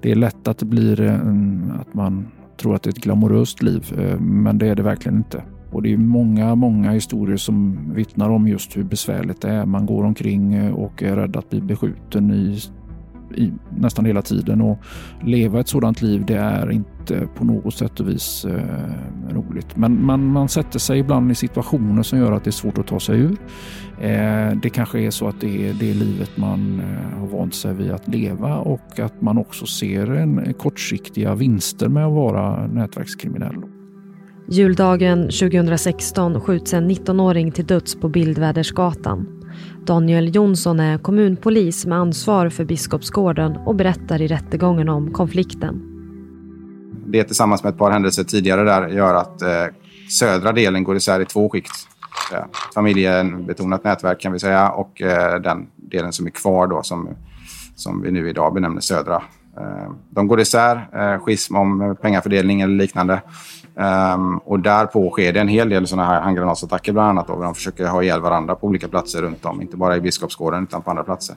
det 0.00 0.10
är 0.10 0.14
lätt 0.14 0.48
att 0.48 0.58
det 0.58 0.66
blir 0.66 1.00
en, 1.00 1.72
att 1.80 1.94
man 1.94 2.28
tror 2.56 2.74
att 2.74 2.82
det 2.82 2.88
är 2.88 2.92
ett 2.92 3.04
glamoröst 3.04 3.62
liv, 3.62 3.94
eh, 3.98 4.20
men 4.20 4.58
det 4.58 4.66
är 4.66 4.74
det 4.74 4.82
verkligen 4.82 5.18
inte. 5.18 5.42
Och 5.72 5.82
det 5.82 5.92
är 5.92 5.96
många, 5.96 6.54
många 6.54 6.90
historier 6.90 7.36
som 7.36 7.78
vittnar 7.94 8.30
om 8.30 8.48
just 8.48 8.76
hur 8.76 8.84
besvärligt 8.84 9.40
det 9.40 9.50
är. 9.50 9.66
Man 9.66 9.86
går 9.86 10.04
omkring 10.04 10.72
och 10.72 11.02
är 11.02 11.16
rädd 11.16 11.36
att 11.36 11.50
bli 11.50 11.60
beskjuten 11.60 12.30
i, 12.30 12.60
i 13.34 13.52
nästan 13.76 14.04
hela 14.04 14.22
tiden 14.22 14.60
och 14.60 14.78
leva 15.24 15.60
ett 15.60 15.68
sådant 15.68 16.02
liv 16.02 16.24
det 16.26 16.36
är 16.36 16.70
inte 16.70 17.28
på 17.34 17.44
något 17.44 17.74
sätt 17.74 18.00
och 18.00 18.08
vis 18.08 18.44
eh, 18.44 19.34
roligt. 19.34 19.76
Men 19.76 20.04
man, 20.04 20.26
man 20.26 20.48
sätter 20.48 20.78
sig 20.78 20.98
ibland 20.98 21.30
i 21.32 21.34
situationer 21.34 22.02
som 22.02 22.18
gör 22.18 22.32
att 22.32 22.44
det 22.44 22.50
är 22.50 22.52
svårt 22.52 22.78
att 22.78 22.86
ta 22.86 23.00
sig 23.00 23.18
ur. 23.18 23.36
Eh, 24.00 24.56
det 24.62 24.70
kanske 24.72 25.00
är 25.00 25.10
så 25.10 25.28
att 25.28 25.40
det 25.40 25.68
är 25.68 25.74
det 25.74 25.94
livet 25.94 26.36
man 26.36 26.80
eh, 26.80 27.18
har 27.18 27.26
vant 27.26 27.54
sig 27.54 27.74
vid 27.74 27.90
att 27.90 28.08
leva 28.08 28.56
och 28.58 28.98
att 28.98 29.22
man 29.22 29.38
också 29.38 29.66
ser 29.66 30.10
en 30.10 30.54
kortsiktiga 30.54 31.34
vinster 31.34 31.88
med 31.88 32.06
att 32.06 32.12
vara 32.12 32.66
nätverkskriminell. 32.66 33.56
Juldagen 34.48 35.22
2016 35.22 36.40
skjuts 36.40 36.74
en 36.74 36.90
19-åring 36.90 37.52
till 37.52 37.66
döds 37.66 37.94
på 37.94 38.08
Bildvädersgatan. 38.08 39.39
Daniel 39.90 40.34
Jonsson 40.34 40.80
är 40.80 40.98
kommunpolis 40.98 41.86
med 41.86 41.98
ansvar 41.98 42.48
för 42.48 42.64
Biskopsgården 42.64 43.56
och 43.56 43.74
berättar 43.74 44.22
i 44.22 44.26
rättegången 44.26 44.88
om 44.88 45.12
konflikten. 45.12 45.82
Det 47.06 47.24
tillsammans 47.24 47.62
med 47.62 47.72
ett 47.72 47.78
par 47.78 47.90
händelser 47.90 48.24
tidigare 48.24 48.64
där 48.64 48.88
gör 48.88 49.14
att 49.14 49.42
eh, 49.42 49.66
södra 50.10 50.52
delen 50.52 50.84
går 50.84 50.96
isär 50.96 51.20
i 51.20 51.24
två 51.24 51.48
skikt. 51.50 51.70
Eh, 52.32 52.44
familjebetonat 52.74 53.84
nätverk 53.84 54.20
kan 54.20 54.32
vi 54.32 54.38
säga 54.38 54.70
och 54.70 55.02
eh, 55.02 55.40
den 55.40 55.66
delen 55.76 56.12
som 56.12 56.26
är 56.26 56.30
kvar 56.30 56.66
då 56.66 56.82
som, 56.82 57.08
som 57.76 58.02
vi 58.02 58.10
nu 58.10 58.28
idag 58.28 58.54
benämner 58.54 58.80
södra. 58.80 59.22
Eh, 59.60 59.92
de 60.10 60.28
går 60.28 60.40
isär, 60.40 60.88
eh, 60.92 61.20
schism 61.20 61.56
om 61.56 61.96
pengafördelning 62.02 62.60
eller 62.60 62.74
liknande. 62.74 63.22
Ehm, 63.76 64.38
och 64.38 64.60
därpå 64.60 65.10
sker 65.10 65.32
det 65.32 65.40
en 65.40 65.48
hel 65.48 65.68
del 65.68 65.86
sådana 65.86 66.08
här 66.08 66.20
handgranatsattacker 66.20 66.92
bland 66.92 67.08
annat. 67.08 67.26
Då, 67.26 67.42
de 67.42 67.54
försöker 67.54 67.86
ha 67.86 68.02
ihjäl 68.02 68.20
varandra 68.20 68.54
på 68.54 68.66
olika 68.66 68.88
platser 68.88 69.22
runt 69.22 69.44
om. 69.44 69.62
Inte 69.62 69.76
bara 69.76 69.96
i 69.96 70.00
Biskopsgården 70.00 70.62
utan 70.62 70.82
på 70.82 70.90
andra 70.90 71.04
platser. 71.04 71.36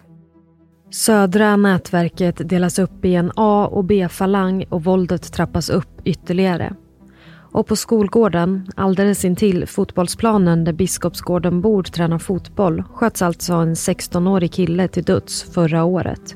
Södra 0.92 1.56
nätverket 1.56 2.50
delas 2.50 2.80
upp 2.80 3.06
i 3.06 3.15
en 3.15 3.32
A 3.36 3.70
och 3.72 3.84
B-falang 3.84 4.65
och 4.70 4.84
våldet 4.84 5.34
trappas 5.34 5.70
upp 5.70 6.01
ytterligare. 6.03 6.74
Och 7.51 7.68
på 7.68 7.75
skolgården, 7.75 8.68
alldeles 8.75 9.25
intill 9.25 9.68
fotbollsplanen 9.68 10.63
där 10.63 10.74
Biskopsgården 10.74 11.62
bor 11.62 11.84
tränar 11.84 12.20
fotboll, 12.20 12.84
sköts 12.94 13.22
alltså 13.22 13.53
en 13.53 13.74
16-årig 13.74 14.51
kille 14.51 14.88
till 14.88 15.03
döds 15.03 15.53
förra 15.53 15.84
året. 15.84 16.36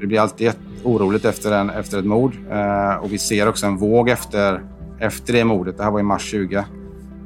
Det 0.00 0.06
blir 0.06 0.20
alltid 0.20 0.52
oroligt 0.84 1.24
efter, 1.24 1.52
en, 1.52 1.70
efter 1.70 1.98
ett 1.98 2.04
mord. 2.04 2.32
Eh, 2.50 2.94
och 2.94 3.12
vi 3.12 3.18
ser 3.18 3.48
också 3.48 3.66
en 3.66 3.76
våg 3.76 4.08
efter, 4.08 4.62
efter 4.98 5.32
det 5.32 5.44
mordet. 5.44 5.76
Det 5.76 5.84
här 5.84 5.90
var 5.90 6.00
i 6.00 6.02
mars 6.02 6.22
20. 6.22 6.64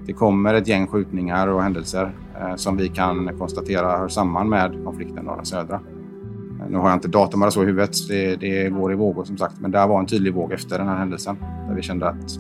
Det 0.06 0.12
kommer 0.12 0.54
ett 0.54 0.68
gäng 0.68 0.86
skjutningar 0.86 1.48
och 1.48 1.62
händelser 1.62 2.14
eh, 2.40 2.56
som 2.56 2.76
vi 2.76 2.88
kan 2.88 3.38
konstatera 3.38 3.98
hör 3.98 4.08
samman 4.08 4.48
med 4.48 4.84
konflikten 4.84 5.24
norra 5.24 5.44
södra. 5.44 5.74
Eh, 5.74 6.70
nu 6.70 6.78
har 6.78 6.88
jag 6.88 6.96
inte 6.96 7.08
datum 7.08 7.50
så 7.50 7.62
i 7.62 7.66
huvudet. 7.66 8.08
Det, 8.08 8.36
det 8.36 8.68
går 8.68 8.92
i 8.92 8.94
vågor 8.94 9.24
som 9.24 9.38
sagt. 9.38 9.54
Men 9.60 9.70
det 9.70 9.86
var 9.86 10.00
en 10.00 10.06
tydlig 10.06 10.34
våg 10.34 10.52
efter 10.52 10.78
den 10.78 10.88
här 10.88 10.96
händelsen. 10.96 11.36
Där 11.68 11.74
vi 11.74 11.82
kände 11.82 12.08
att 12.08 12.38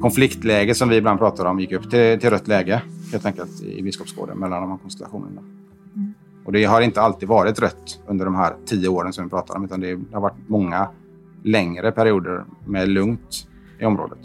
konfliktläget 0.00 0.76
som 0.76 0.88
vi 0.88 0.96
ibland 0.96 1.18
pratar 1.18 1.44
om 1.44 1.60
gick 1.60 1.72
upp 1.72 1.90
till, 1.90 2.20
till 2.20 2.30
rött 2.30 2.48
läge 2.48 2.82
helt 3.12 3.26
enkelt 3.26 3.62
i 3.62 3.82
Biskopsgården 3.82 4.38
mellan 4.38 4.62
de 4.62 4.70
här 4.70 4.78
konstellationerna. 4.78 5.42
Och 6.46 6.52
det 6.52 6.64
har 6.64 6.80
inte 6.80 7.00
alltid 7.00 7.28
varit 7.28 7.58
rött 7.58 8.00
under 8.06 8.24
de 8.24 8.34
här 8.34 8.56
tio 8.66 8.88
åren 8.88 9.12
som 9.12 9.24
vi 9.24 9.30
pratar 9.30 9.56
om, 9.56 9.64
utan 9.64 9.80
det 9.80 9.98
har 10.12 10.20
varit 10.20 10.48
många 10.48 10.88
längre 11.44 11.92
perioder 11.92 12.44
med 12.66 12.88
lugnt 12.88 13.48
i 13.80 13.84
området. 13.84 14.18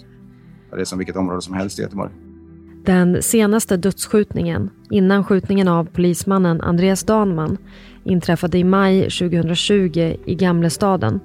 Det 0.71 0.81
är 0.81 0.85
som 0.85 0.97
vilket 0.97 1.15
område 1.15 1.41
som 1.41 1.53
helst 1.53 1.79
i 1.79 1.81
Göteborg. 1.81 2.11
Den 2.85 3.23
senaste 3.23 3.77
dödsskjutningen, 3.77 4.69
innan 4.89 5.23
skjutningen 5.23 5.67
av 5.67 5.85
polismannen 5.85 6.61
Andreas 6.61 7.03
Danman, 7.03 7.57
inträffade 8.03 8.57
i 8.57 8.63
maj 8.63 9.01
2020 9.03 10.15
i 10.25 10.35
Gamlestaden 10.35 11.19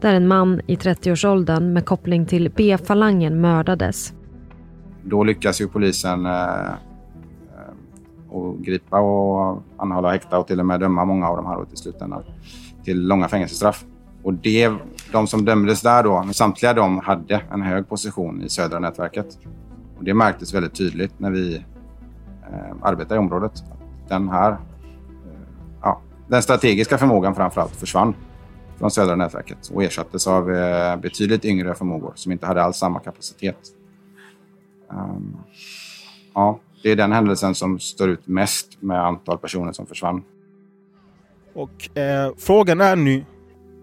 där 0.00 0.14
en 0.14 0.28
man 0.28 0.60
i 0.66 0.76
30-årsåldern 0.76 1.72
med 1.72 1.84
koppling 1.84 2.26
till 2.26 2.52
B-falangen 2.56 3.40
mördades. 3.40 4.12
Då 5.04 5.24
lyckas 5.24 5.60
ju 5.60 5.68
polisen 5.68 6.26
eh, 6.26 6.32
och 8.30 8.58
gripa 8.58 9.00
och 9.00 9.62
anhålla, 9.76 10.10
häkta 10.10 10.38
och 10.38 10.46
till 10.46 10.60
och 10.60 10.66
med 10.66 10.80
döma 10.80 11.04
många 11.04 11.28
av 11.28 11.36
de 11.36 11.46
här 11.46 11.66
i 11.72 11.76
slutändan 11.76 12.22
till 12.84 13.06
långa 13.06 13.28
fängelsestraff. 13.28 13.84
Och 14.22 14.34
det, 14.34 14.72
de 15.12 15.26
som 15.26 15.44
dömdes 15.44 15.80
där 15.80 16.02
då, 16.02 16.28
samtliga 16.32 16.74
de 16.74 16.98
hade 16.98 17.40
en 17.52 17.62
hög 17.62 17.88
position 17.88 18.42
i 18.42 18.48
södra 18.48 18.78
nätverket. 18.78 19.38
Och 19.98 20.04
det 20.04 20.14
märktes 20.14 20.54
väldigt 20.54 20.74
tydligt 20.74 21.20
när 21.20 21.30
vi 21.30 21.56
eh, 22.52 22.76
arbetade 22.82 23.14
i 23.14 23.18
området. 23.18 23.52
Den 24.08 24.28
här, 24.28 24.52
eh, 24.52 24.58
ja, 25.82 26.00
den 26.28 26.42
strategiska 26.42 26.98
förmågan 26.98 27.34
framför 27.34 27.60
allt 27.60 27.76
försvann 27.76 28.14
från 28.78 28.90
södra 28.90 29.16
nätverket 29.16 29.70
och 29.74 29.84
ersattes 29.84 30.26
av 30.26 30.52
eh, 30.52 30.96
betydligt 30.96 31.44
yngre 31.44 31.74
förmågor 31.74 32.12
som 32.14 32.32
inte 32.32 32.46
hade 32.46 32.62
alls 32.62 32.76
samma 32.76 33.00
kapacitet. 33.00 33.58
Um, 34.90 35.36
ja, 36.34 36.58
det 36.82 36.90
är 36.90 36.96
den 36.96 37.12
händelsen 37.12 37.54
som 37.54 37.78
står 37.78 38.08
ut 38.08 38.26
mest 38.26 38.82
med 38.82 39.06
antal 39.06 39.38
personer 39.38 39.72
som 39.72 39.86
försvann. 39.86 40.22
Och 41.54 41.98
eh, 41.98 42.32
frågan 42.38 42.80
är 42.80 42.96
nu... 42.96 43.24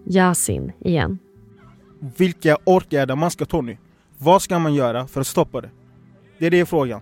Yasin 0.04 0.72
igen. 0.80 1.18
Vilka 2.16 2.56
åtgärder 2.64 3.16
man 3.16 3.30
ska 3.30 3.44
ta 3.44 3.60
nu? 3.60 3.76
Vad 4.18 4.42
ska 4.42 4.58
man 4.58 4.74
göra 4.74 5.06
för 5.06 5.20
att 5.20 5.26
stoppa 5.26 5.60
det? 5.60 5.70
Det 6.38 6.46
är 6.46 6.50
det 6.50 6.66
frågan. 6.66 7.00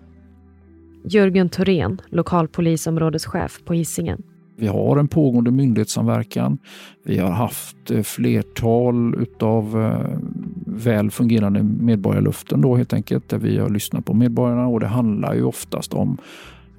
Jörgen 1.04 1.48
Thorén, 1.48 2.00
lokalpolisområdeschef 2.10 3.60
på 3.64 3.74
Hisingen. 3.74 4.22
Vi 4.56 4.66
har 4.66 4.96
en 4.96 5.08
pågående 5.08 5.50
myndighetssamverkan. 5.50 6.58
Vi 7.04 7.18
har 7.18 7.30
haft 7.30 7.90
eh, 7.90 8.02
flertal 8.02 9.14
utav 9.14 9.82
eh, 9.82 10.18
väl 10.74 11.10
fungerande 11.10 11.62
medborgarluften 11.62 12.60
då 12.60 12.76
helt 12.76 12.92
enkelt 12.92 13.28
där 13.28 13.38
vi 13.38 13.58
har 13.58 13.68
lyssnat 13.68 14.04
på 14.04 14.14
medborgarna. 14.14 14.66
Och 14.66 14.80
det 14.80 14.86
handlar 14.86 15.34
ju 15.34 15.44
oftast 15.44 15.94
om 15.94 16.18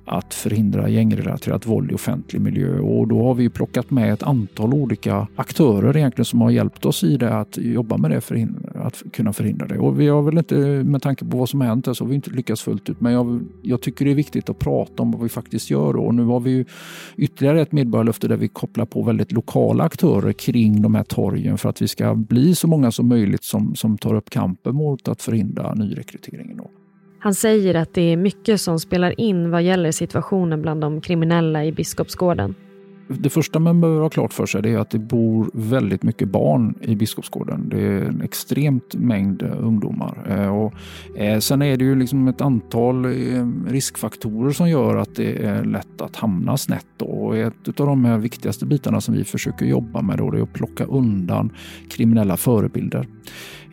att 0.06 0.34
förhindra 0.34 0.90
gängrelaterat 0.90 1.66
våld 1.66 1.92
i 1.92 1.96
offentlig 1.96 2.42
miljö. 2.42 2.80
Och 2.80 3.08
då 3.08 3.24
har 3.24 3.34
vi 3.34 3.50
plockat 3.50 3.92
med 3.92 4.14
ett 4.14 4.24
antal 4.24 4.74
olika 4.74 5.28
aktörer 5.36 5.98
egentligen 5.98 6.26
som 6.26 6.42
har 6.42 6.50
hjälpt 6.50 6.86
oss 6.86 7.04
i 7.04 7.18
det 7.18 7.38
att 7.38 7.58
jobba 7.58 7.98
med 7.98 8.12
det, 8.12 8.22
för 8.22 8.48
att 8.76 9.04
kunna 9.14 9.34
förhindra 9.34 9.68
det. 9.68 9.80
Och 9.80 10.00
vi 10.00 10.08
har 10.08 10.22
väl 10.22 10.38
inte, 10.38 10.56
med 10.84 11.02
tanke 11.02 11.26
på 11.26 11.38
vad 11.38 11.50
som 11.50 11.62
har 11.62 11.68
hänt, 11.68 11.86
så 11.94 12.04
har 12.04 12.10
vi 12.10 12.16
inte 12.16 12.30
lyckats 12.30 12.62
fullt 12.62 12.90
ut. 12.90 13.02
Men 13.02 13.14
jag, 13.14 13.42
jag, 13.62 13.82
tycker 13.82 14.06
det 14.06 14.12
är 14.12 14.16
viktigt 14.16 14.50
att 14.50 14.60
prata 14.60 15.04
om 15.04 15.12
vad 15.12 15.22
vi 15.22 15.30
faktiskt 15.30 15.70
gör. 15.70 15.96
Och 15.96 16.16
nu 16.16 16.24
har 16.24 16.40
vi 16.40 16.52
ju 16.52 16.66
ytterligare 17.18 17.62
ett 17.62 17.72
medborgarlöfte 17.72 18.28
där 18.28 18.38
vi 18.38 18.48
kopplar 18.48 18.86
på 18.86 19.04
väldigt 19.04 19.32
lokala 19.32 19.84
aktörer 19.84 20.34
kring 20.34 20.82
de 20.82 20.96
här 20.96 21.04
torgen 21.04 21.58
för 21.58 21.70
att 21.70 21.82
vi 21.82 21.88
ska 21.88 22.16
bli 22.16 22.56
så 22.56 22.68
många 22.68 22.92
som 22.92 23.08
möjligt 23.08 23.44
som, 23.44 23.76
som 23.76 23.98
tar 23.98 24.14
upp 24.14 24.30
kampen 24.30 24.76
mot 24.76 25.08
att 25.08 25.22
förhindra 25.22 25.74
nyrekryteringen. 25.74 26.62
Han 27.26 27.36
säger 27.36 27.76
att 27.76 27.94
det 27.94 28.02
är 28.02 28.18
mycket 28.18 28.62
som 28.62 28.80
spelar 28.80 29.20
in 29.20 29.52
vad 29.52 29.64
gäller 29.64 29.92
situationen 29.92 30.62
bland 30.62 30.82
de 30.82 31.02
kriminella 31.02 31.66
i 31.66 31.72
Biskopsgården. 31.72 32.56
Det 33.08 33.30
första 33.30 33.60
man 33.60 33.82
behöver 33.82 34.02
ha 34.02 34.10
klart 34.10 34.34
för 34.34 34.46
sig 34.46 34.74
är 34.74 34.80
att 34.80 34.90
det 34.90 35.00
bor 35.00 35.50
väldigt 35.54 36.04
mycket 36.04 36.30
barn 36.30 36.76
i 36.82 36.96
Biskopsgården. 36.96 37.70
Det 37.70 37.82
är 37.82 38.02
en 38.02 38.22
extremt 38.22 38.96
mängd 38.96 39.42
eh, 39.42 39.52
ungdomar. 39.60 40.26
Eh, 40.30 40.58
och 40.58 40.74
eh, 41.18 41.40
sen 41.40 41.62
är 41.62 41.78
det 41.78 41.86
ju 41.86 41.96
liksom 41.96 42.28
ett 42.28 42.42
antal 42.42 43.06
riskfaktorer 43.68 44.52
som 44.52 44.70
gör 44.70 44.96
att 44.96 45.16
det 45.16 45.46
är 45.46 45.64
lätt 45.64 46.02
att 46.02 46.16
hamna 46.16 46.58
snett. 46.58 47.02
Och 47.02 47.38
ett 47.38 47.68
av 47.80 47.88
de 47.88 48.06
här 48.06 48.18
viktigaste 48.18 48.66
bitarna 48.66 49.02
som 49.02 49.14
vi 49.14 49.24
försöker 49.24 49.66
jobba 49.66 50.02
med 50.02 50.18
då 50.18 50.32
är 50.32 50.42
att 50.42 50.54
plocka 50.54 50.86
undan 50.86 51.50
kriminella 51.90 52.38
förebilder. 52.38 53.08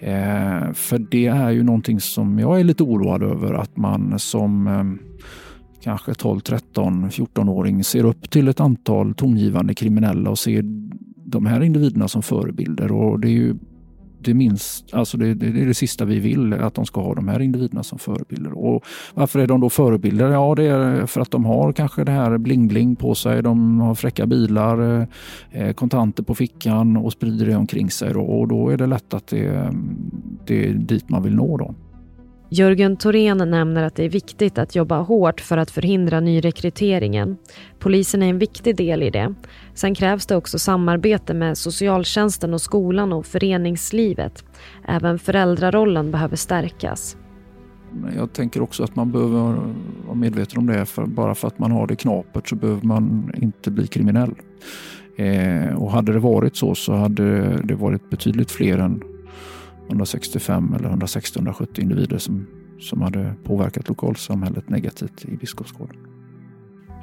Eh, 0.03 0.73
för 0.73 0.99
det 1.11 1.27
är 1.27 1.51
ju 1.51 1.63
någonting 1.63 2.01
som 2.01 2.39
jag 2.39 2.61
är 2.61 2.65
lite 2.65 2.83
oroad 2.83 3.23
över 3.23 3.55
att 3.55 3.77
man 3.77 4.19
som 4.19 4.67
eh, 4.67 4.85
kanske 5.83 6.15
12, 6.15 6.41
13, 6.41 7.11
14-åring 7.11 7.85
ser 7.85 8.05
upp 8.05 8.31
till 8.31 8.49
ett 8.49 8.61
antal 8.61 9.15
tongivande 9.15 9.75
kriminella 9.75 10.31
och 10.31 10.39
ser 10.39 10.63
de 11.25 11.47
här 11.47 11.63
individerna 11.63 12.09
som 12.09 12.23
förebilder. 12.23 12.93
Och 12.93 13.21
det 13.21 13.29
är 13.29 13.33
ju 13.33 13.55
det, 14.25 14.35
minst, 14.35 14.95
alltså 14.95 15.17
det, 15.17 15.35
det, 15.35 15.47
är 15.47 15.67
det 15.67 15.75
sista 15.75 16.05
vi 16.05 16.19
vill, 16.19 16.53
att 16.53 16.75
de 16.75 16.87
ska 16.87 17.01
ha 17.01 17.15
de 17.15 17.29
här 17.29 17.41
individerna 17.41 17.83
som 17.83 17.99
förebilder. 17.99 18.59
Och 18.59 18.85
varför 19.15 19.39
är 19.39 19.47
de 19.47 19.61
då 19.61 19.71
förebilder? 19.71 20.31
Ja, 20.31 20.55
det 20.55 20.65
är 20.65 21.07
för 21.07 21.21
att 21.21 21.31
de 21.31 21.45
har 21.45 21.73
kanske 21.73 22.05
det 22.05 22.13
här 22.13 22.39
bling-bling 22.39 22.97
på 22.97 23.15
sig. 23.15 23.43
De 23.43 23.81
har 23.81 23.95
fräcka 23.95 24.27
bilar, 24.27 25.07
eh, 25.51 25.73
kontanter 25.73 26.23
på 26.23 26.35
fickan 26.35 26.97
och 26.97 27.13
sprider 27.13 27.47
det 27.47 27.57
omkring 27.57 27.91
sig. 27.91 28.13
Då. 28.13 28.21
Och 28.21 28.49
då 28.49 28.69
är 28.69 28.77
det 28.77 28.87
lätt 28.87 29.15
att 29.15 29.27
det, 29.27 29.75
det 30.47 30.69
är 30.69 30.75
dit 30.75 31.09
man 31.09 31.23
vill 31.23 31.35
nå. 31.35 31.57
Då. 31.57 31.75
Jörgen 32.55 32.97
Thorén 32.97 33.39
nämner 33.39 33.83
att 33.83 33.95
det 33.95 34.05
är 34.05 34.09
viktigt 34.09 34.59
att 34.59 34.75
jobba 34.75 34.99
hårt 34.99 35.41
för 35.41 35.57
att 35.57 35.71
förhindra 35.71 36.21
nyrekryteringen. 36.21 37.37
Polisen 37.79 38.23
är 38.23 38.31
en 38.31 38.39
viktig 38.39 38.77
del 38.77 39.03
i 39.03 39.11
det. 39.11 39.35
Sen 39.75 39.95
krävs 39.95 40.27
det 40.27 40.37
också 40.37 40.59
samarbete 40.59 41.35
med 41.35 41.59
socialtjänsten 41.59 42.55
och 42.55 42.61
skolan 42.61 43.13
och 43.13 43.27
föreningslivet. 43.27 44.45
Även 44.89 45.19
föräldrarollen 45.19 46.11
behöver 46.11 46.37
stärkas. 46.37 47.17
Jag 48.17 48.33
tänker 48.33 48.63
också 48.63 48.85
att 48.85 48.97
man 48.97 49.13
behöver 49.13 49.39
vara 50.07 50.15
medveten 50.15 50.59
om 50.59 50.67
det. 50.67 50.87
För 50.87 51.07
bara 51.07 51.35
för 51.35 51.49
att 51.49 51.59
man 51.59 51.73
har 51.73 51.87
det 51.87 51.97
knapert 51.97 52.49
så 52.49 52.57
behöver 52.57 52.87
man 52.87 53.33
inte 53.37 53.71
bli 53.71 53.87
kriminell. 53.87 54.35
Eh, 55.17 55.83
och 55.83 55.93
hade 55.93 56.13
det 56.13 56.19
varit 56.19 56.57
så 56.57 56.75
så 56.75 56.93
hade 56.93 57.57
det 57.63 57.75
varit 57.75 58.11
betydligt 58.11 58.51
fler 58.51 58.79
än 58.79 59.03
165 59.89 60.75
eller 60.75 60.89
160-170 60.89 61.81
individer 61.81 62.19
som, 62.19 62.47
som 62.81 63.03
hade 63.03 63.35
påverkat 63.45 63.89
lokalsamhället 63.89 64.69
negativt 64.69 65.25
i 65.25 65.37
Biskopsgården. 65.37 65.97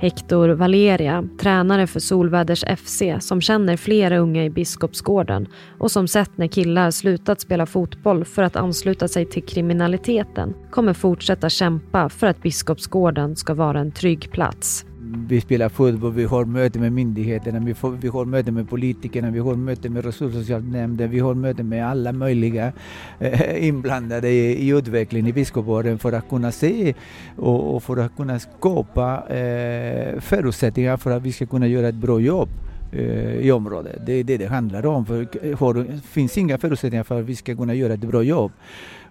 Hector 0.01 0.49
Valeria, 0.49 1.23
tränare 1.39 1.87
för 1.87 1.99
Solväders 1.99 2.63
FC 2.77 3.01
som 3.19 3.41
känner 3.41 3.77
flera 3.77 4.17
unga 4.17 4.45
i 4.45 4.49
Biskopsgården 4.49 5.47
och 5.77 5.91
som 5.91 6.07
sett 6.07 6.37
när 6.37 6.47
killar 6.47 6.91
slutat 6.91 7.41
spela 7.41 7.65
fotboll 7.65 8.25
för 8.25 8.43
att 8.43 8.55
ansluta 8.55 9.07
sig 9.07 9.25
till 9.25 9.43
kriminaliteten 9.43 10.53
kommer 10.71 10.93
fortsätta 10.93 11.49
kämpa 11.49 12.09
för 12.09 12.27
att 12.27 12.41
Biskopsgården 12.41 13.35
ska 13.35 13.53
vara 13.53 13.79
en 13.79 13.91
trygg 13.91 14.31
plats 14.31 14.85
vi 15.11 15.41
spelar 15.41 15.69
fotboll, 15.69 16.13
vi 16.13 16.25
har 16.25 16.45
möte 16.45 16.79
med 16.79 16.91
myndigheterna, 16.91 17.59
vi, 17.59 17.73
får, 17.73 17.91
vi 17.91 18.07
har 18.07 18.25
möte 18.25 18.51
med 18.51 18.69
politikerna, 18.69 19.31
vi 19.31 19.39
har 19.39 19.55
möte 19.55 19.89
med 19.89 20.05
resurssocialnämnden, 20.05 21.09
vi 21.09 21.19
har 21.19 21.33
möte 21.33 21.63
med 21.63 21.87
alla 21.87 22.11
möjliga 22.11 22.71
eh, 23.19 23.67
inblandade 23.67 24.29
i, 24.29 24.67
i 24.67 24.69
utvecklingen 24.69 25.27
i 25.27 25.33
Biskopsgården 25.33 25.99
för 25.99 26.13
att 26.13 26.29
kunna 26.29 26.51
se 26.51 26.93
och, 27.37 27.75
och, 27.75 27.83
för 27.83 27.97
att 27.97 28.15
kunna 28.15 28.39
skapa 28.39 29.27
eh, 29.29 30.19
förutsättningar 30.19 30.97
för 30.97 31.11
att 31.11 31.23
vi 31.23 31.31
ska 31.31 31.45
kunna 31.45 31.67
göra 31.67 31.87
ett 31.87 31.95
bra 31.95 32.19
jobb 32.19 32.49
eh, 32.91 33.35
i 33.35 33.51
området. 33.51 34.05
Det 34.05 34.13
är 34.13 34.23
det 34.23 34.37
det 34.37 34.47
handlar 34.47 34.85
om. 34.85 35.05
För 35.05 35.73
det 35.73 36.01
finns 36.01 36.37
inga 36.37 36.57
förutsättningar 36.57 37.03
för 37.03 37.19
att 37.19 37.25
vi 37.25 37.35
ska 37.35 37.55
kunna 37.55 37.73
göra 37.73 37.93
ett 37.93 37.99
bra 37.99 38.23
jobb 38.23 38.51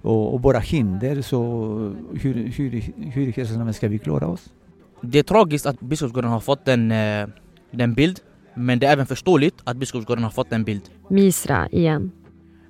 och, 0.03 0.35
och 0.35 0.41
bara 0.41 0.59
hinder 0.59 1.23
så 1.23 1.39
hur, 2.21 2.35
hur, 2.35 2.71
hur, 3.13 3.33
hur 3.33 3.73
ska 3.73 3.89
vi 3.89 3.99
klara 3.99 4.27
oss? 4.27 4.51
Det 5.03 5.19
är 5.19 5.23
tragiskt 5.23 5.67
att 5.67 5.81
Biskopsgården 5.81 6.31
har 6.31 6.41
fått 6.41 6.65
den, 6.65 6.91
eh, 6.93 7.29
den 7.71 7.95
bild. 7.95 8.21
Men 8.55 8.79
det 8.79 8.87
är 8.87 8.93
även 8.93 9.07
förståeligt 9.07 9.55
att 9.65 9.77
Biskopsgården 9.77 10.25
har 10.25 10.31
fått 10.31 10.51
den 10.51 10.65
bild. 10.65 10.83
Misra 11.09 11.69
igen. 11.69 12.11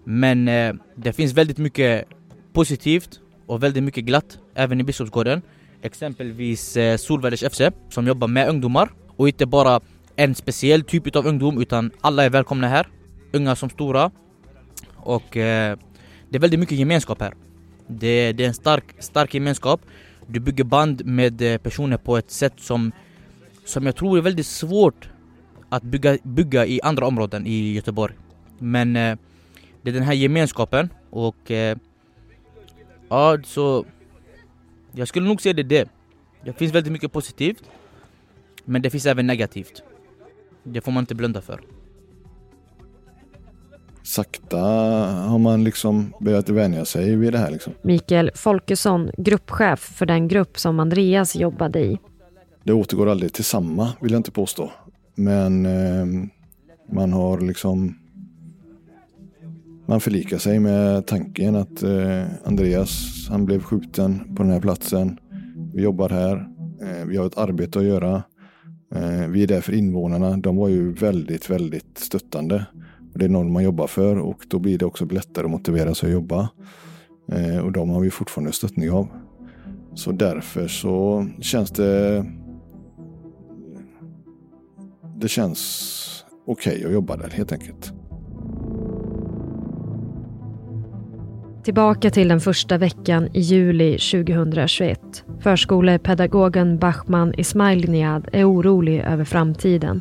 Men 0.04 0.48
eh, 0.48 0.74
det 0.94 1.12
finns 1.12 1.32
väldigt 1.32 1.58
mycket 1.58 2.04
positivt 2.52 3.20
och 3.46 3.62
väldigt 3.62 3.82
mycket 3.82 4.04
glatt 4.04 4.38
även 4.54 4.80
i 4.80 4.84
Biskopsgården. 4.84 5.42
Exempelvis 5.82 6.76
eh, 6.76 6.96
Solväders 6.96 7.44
FC 7.52 7.60
som 7.90 8.06
jobbar 8.06 8.28
med 8.28 8.48
ungdomar 8.48 8.90
och 9.16 9.28
inte 9.28 9.46
bara 9.46 9.80
en 10.16 10.34
speciell 10.34 10.84
typ 10.84 11.16
av 11.16 11.26
ungdom 11.26 11.60
utan 11.60 11.90
alla 12.00 12.24
är 12.24 12.30
välkomna 12.30 12.68
här. 12.68 12.88
Unga 13.32 13.56
som 13.56 13.70
stora. 13.70 14.10
Och 14.96 15.36
eh, 15.36 15.78
det 16.28 16.36
är 16.36 16.40
väldigt 16.40 16.60
mycket 16.60 16.78
gemenskap 16.78 17.20
här. 17.20 17.34
Det, 17.86 18.32
det 18.32 18.44
är 18.44 18.48
en 18.48 18.54
stark, 18.54 18.84
stark 18.98 19.34
gemenskap 19.34 19.80
du 20.28 20.40
bygger 20.40 20.64
band 20.64 21.06
med 21.06 21.42
eh, 21.42 21.58
personer 21.58 21.96
på 21.96 22.16
ett 22.16 22.30
sätt 22.30 22.54
som, 22.56 22.92
som 23.64 23.86
jag 23.86 23.96
tror 23.96 24.18
är 24.18 24.22
väldigt 24.22 24.46
svårt 24.46 25.10
att 25.68 25.82
bygga, 25.82 26.18
bygga 26.22 26.66
i 26.66 26.80
andra 26.82 27.06
områden 27.06 27.46
i 27.46 27.72
Göteborg. 27.72 28.14
Men 28.58 28.96
eh, 28.96 29.16
det 29.82 29.90
är 29.90 29.94
den 29.94 30.02
här 30.02 30.12
gemenskapen 30.12 30.88
och 31.10 31.50
eh, 31.50 31.76
ja, 33.08 33.38
så 33.44 33.84
jag 34.92 35.08
skulle 35.08 35.28
nog 35.28 35.40
säga 35.40 35.52
det 35.52 35.62
det. 35.62 35.88
Det 36.44 36.52
finns 36.52 36.74
väldigt 36.74 36.92
mycket 36.92 37.12
positivt, 37.12 37.62
men 38.64 38.82
det 38.82 38.90
finns 38.90 39.06
även 39.06 39.26
negativt. 39.26 39.82
Det 40.62 40.80
får 40.80 40.92
man 40.92 41.02
inte 41.02 41.14
blunda 41.14 41.40
för 41.40 41.60
sakta 44.08 44.58
har 45.28 45.38
man 45.38 45.64
liksom 45.64 46.12
börjat 46.20 46.48
vänja 46.48 46.84
sig 46.84 47.16
vid 47.16 47.32
det 47.32 47.38
här. 47.38 47.50
Liksom. 47.50 47.72
Mikael 47.82 48.30
Folkesson, 48.34 49.10
gruppchef 49.18 49.80
för 49.80 50.06
den 50.06 50.28
grupp 50.28 50.58
som 50.58 50.80
Andreas 50.80 51.36
jobbade 51.36 51.80
i. 51.80 51.98
Det 52.64 52.72
återgår 52.72 53.08
aldrig 53.08 53.32
till 53.32 53.44
samma, 53.44 53.92
vill 54.00 54.12
jag 54.12 54.18
inte 54.18 54.30
påstå. 54.30 54.70
Men 55.14 55.66
eh, 55.66 56.06
man 56.92 57.12
har 57.12 57.40
liksom... 57.40 57.98
Man 59.86 60.00
förlikar 60.00 60.38
sig 60.38 60.60
med 60.60 61.06
tanken 61.06 61.56
att 61.56 61.82
eh, 61.82 62.24
Andreas, 62.44 63.26
han 63.30 63.44
blev 63.44 63.62
skjuten 63.62 64.36
på 64.36 64.42
den 64.42 64.52
här 64.52 64.60
platsen. 64.60 65.18
Vi 65.74 65.82
jobbar 65.82 66.08
här. 66.08 66.48
Eh, 66.82 67.06
vi 67.06 67.16
har 67.16 67.26
ett 67.26 67.38
arbete 67.38 67.78
att 67.78 67.84
göra. 67.84 68.22
Eh, 68.94 69.28
vi 69.28 69.42
är 69.42 69.46
där 69.46 69.60
för 69.60 69.72
invånarna. 69.72 70.36
De 70.36 70.56
var 70.56 70.68
ju 70.68 70.92
väldigt, 70.92 71.50
väldigt 71.50 71.98
stöttande. 71.98 72.66
Det 73.18 73.24
är 73.24 73.28
någon 73.28 73.52
man 73.52 73.64
jobbar 73.64 73.86
för 73.86 74.18
och 74.18 74.44
då 74.48 74.58
blir 74.58 74.78
det 74.78 74.86
också 74.86 75.04
lättare 75.04 75.44
att 75.44 75.50
motivera 75.50 75.94
sig 75.94 76.06
att 76.06 76.12
jobba. 76.12 76.48
Eh, 77.32 77.58
och 77.58 77.72
de 77.72 77.90
har 77.90 78.00
vi 78.00 78.10
fortfarande 78.10 78.52
stöttning 78.52 78.90
av. 78.90 79.08
Så 79.94 80.12
därför 80.12 80.68
så 80.68 81.26
känns 81.40 81.70
det... 81.70 82.24
Det 85.16 85.28
känns 85.28 86.24
okej 86.46 86.72
okay 86.72 86.86
att 86.86 86.92
jobba 86.92 87.16
där 87.16 87.30
helt 87.30 87.52
enkelt. 87.52 87.92
Tillbaka 91.64 92.10
till 92.10 92.28
den 92.28 92.40
första 92.40 92.78
veckan 92.78 93.28
i 93.32 93.40
juli 93.40 93.98
2021. 93.98 95.24
Förskolepedagogen 95.40 96.78
Bachman 96.78 97.34
Ismailniad 97.38 98.28
är 98.32 98.52
orolig 98.52 99.00
över 99.00 99.24
framtiden. 99.24 100.00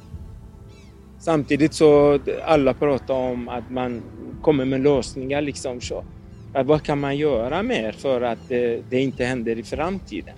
Samtidigt 1.28 1.74
så 1.74 2.20
alla 2.46 2.74
pratar 2.74 3.14
om 3.14 3.50
att 3.50 3.72
man 3.72 4.02
kommer 4.42 4.66
med 4.66 4.82
lösningar 4.82 5.42
liksom. 5.42 5.82
Så. 5.82 6.04
Vad 6.66 6.84
kan 6.84 7.00
man 7.00 7.18
göra 7.18 7.64
mer 7.64 7.92
för 7.92 8.22
att 8.22 8.40
det, 8.48 8.84
det 8.90 9.02
inte 9.02 9.26
händer 9.26 9.60
i 9.60 9.64
framtiden? 9.64 10.36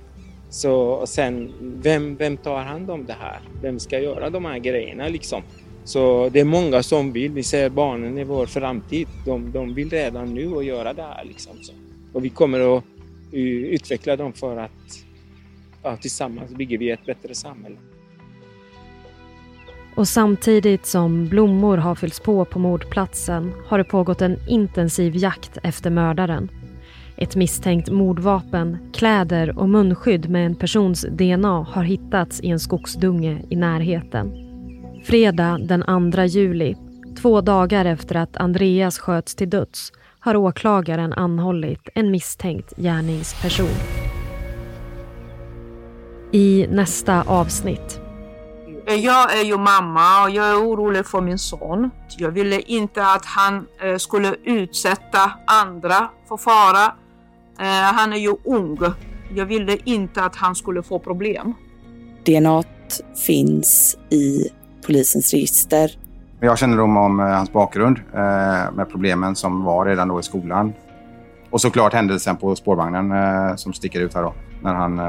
Så 0.50 0.74
och 0.76 1.10
sen, 1.10 1.54
vem, 1.62 2.16
vem 2.16 2.38
tar 2.38 2.64
hand 2.64 2.92
om 2.92 3.06
det 3.06 3.16
här? 3.20 3.40
Vem 3.62 3.80
ska 3.80 4.00
göra 4.00 4.30
de 4.30 4.46
här 4.46 4.60
grejerna 4.60 5.08
liksom? 5.08 5.42
Så 5.84 6.30
det 6.30 6.40
är 6.40 6.46
många 6.46 6.84
som 6.84 7.12
vill. 7.12 7.32
Vi 7.32 7.44
ser 7.44 7.70
barnen 7.70 8.18
i 8.18 8.24
vår 8.24 8.46
framtid. 8.46 9.08
De, 9.26 9.52
de 9.52 9.74
vill 9.74 9.90
redan 9.90 10.34
nu 10.34 10.48
och 10.48 10.64
göra 10.64 10.94
det 10.94 11.04
här 11.04 11.26
liksom. 11.26 11.54
Så. 11.62 11.74
Och 12.14 12.26
vi 12.26 12.30
kommer 12.30 12.78
att 12.78 12.84
utveckla 13.32 14.16
dem 14.16 14.34
för 14.34 14.58
att 14.58 15.06
ja, 15.84 15.98
tillsammans 15.98 16.52
bygger 16.52 16.78
vi 16.78 16.92
ett 16.92 17.06
bättre 17.06 17.36
samhälle. 17.36 17.78
Och 20.00 20.08
samtidigt 20.08 20.86
som 20.86 21.28
blommor 21.28 21.78
har 21.78 21.96
fyllts 21.96 22.20
på 22.20 22.46
på 22.46 22.60
mordplatsen 22.60 23.54
har 23.68 23.78
det 23.78 23.84
pågått 23.84 24.22
en 24.22 24.38
intensiv 24.48 25.16
jakt 25.16 25.58
efter 25.64 25.90
mördaren. 25.90 26.50
Ett 27.18 27.36
misstänkt 27.36 27.90
mordvapen, 27.90 28.78
kläder 28.94 29.60
och 29.60 29.70
munskydd 29.70 30.30
med 30.30 30.46
en 30.46 30.56
persons 30.56 31.06
DNA 31.12 31.64
har 31.70 31.84
hittats 31.84 32.42
i 32.42 32.48
en 32.48 32.60
skogsdunge 32.60 33.42
i 33.50 33.56
närheten. 33.56 34.32
Fredag 35.06 35.58
den 35.62 36.12
2 36.14 36.24
juli, 36.24 36.76
två 37.22 37.42
dagar 37.42 37.86
efter 37.86 38.16
att 38.16 38.38
Andreas 38.38 39.00
sköts 39.00 39.36
till 39.36 39.50
döds, 39.50 39.92
har 40.20 40.36
åklagaren 40.36 41.14
anhållit 41.14 41.90
en 41.96 42.12
misstänkt 42.12 42.74
gärningsperson. 42.78 43.78
I 46.32 46.68
nästa 46.70 47.24
avsnitt 47.24 47.99
jag 48.96 49.40
är 49.40 49.44
ju 49.44 49.58
mamma 49.58 50.24
och 50.24 50.30
jag 50.30 50.50
är 50.50 50.56
orolig 50.56 51.06
för 51.06 51.22
min 51.22 51.40
son. 51.40 51.92
Jag 52.18 52.32
ville 52.32 52.60
inte 52.60 53.06
att 53.06 53.26
han 53.26 53.68
eh, 53.84 53.98
skulle 53.98 54.36
utsätta 54.44 55.32
andra 55.48 56.10
för 56.28 56.38
fara. 56.38 56.86
Eh, 57.60 57.94
han 57.96 58.14
är 58.14 58.18
ju 58.18 58.36
ung. 58.44 58.78
Jag 59.36 59.46
ville 59.46 59.78
inte 59.84 60.24
att 60.24 60.36
han 60.36 60.56
skulle 60.56 60.84
få 60.84 61.00
problem. 61.00 61.54
DNA 62.26 62.64
finns 63.26 63.98
i 64.10 64.50
polisens 64.86 65.34
register. 65.34 65.92
Jag 66.40 66.58
känner 66.58 66.80
om, 66.80 66.98
om 66.98 67.20
hans 67.20 67.54
bakgrund 67.54 68.00
med 68.74 68.88
problemen 68.92 69.36
som 69.36 69.64
var 69.64 69.86
redan 69.86 70.08
då 70.08 70.20
i 70.20 70.24
skolan. 70.24 70.74
Och 71.50 71.62
såklart 71.62 71.94
händelsen 71.94 72.38
på 72.38 72.56
spårvagnen 72.56 73.58
som 73.58 73.74
sticker 73.74 74.02
ut 74.02 74.14
här 74.14 74.24
då. 74.24 74.34
När 74.62 74.74
han 74.74 75.02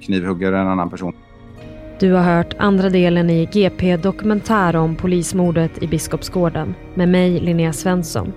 knivhugger 0.00 0.52
en 0.52 0.66
annan 0.66 0.90
person. 0.90 1.12
Du 2.00 2.12
har 2.12 2.22
hört 2.22 2.54
andra 2.58 2.88
delen 2.88 3.30
i 3.30 3.46
GP 3.46 3.96
Dokumentär 3.96 4.76
om 4.76 4.96
polismordet 4.96 5.82
i 5.82 5.86
Biskopsgården 5.86 6.74
med 6.94 7.08
mig 7.08 7.40
Linnea 7.40 7.72
Svensson. 7.72 8.32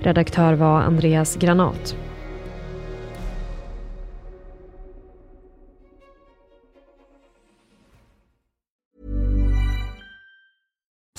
Redaktör 0.00 0.54
var 0.54 0.80
Andreas 0.80 1.36
Granat. 1.36 1.96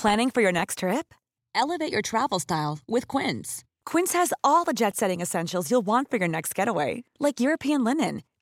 Planning 0.02 0.30
for 0.30 0.42
your 0.42 0.52
next 0.52 0.78
trip? 0.78 1.14
Elevate 1.54 1.92
your 1.92 2.02
travel 2.02 2.40
style 2.40 2.78
with 2.88 3.06
Quince. 3.16 3.64
Quince 3.90 4.18
has 4.18 4.32
all 4.42 4.64
the 4.64 4.72
jet-setting 4.72 5.22
essentials 5.22 5.70
you'll 5.70 5.86
want 5.86 6.10
for 6.10 6.18
your 6.18 6.28
next 6.28 6.58
getaway, 6.58 7.02
like 7.18 7.44
European 7.44 7.84
linen 7.84 8.20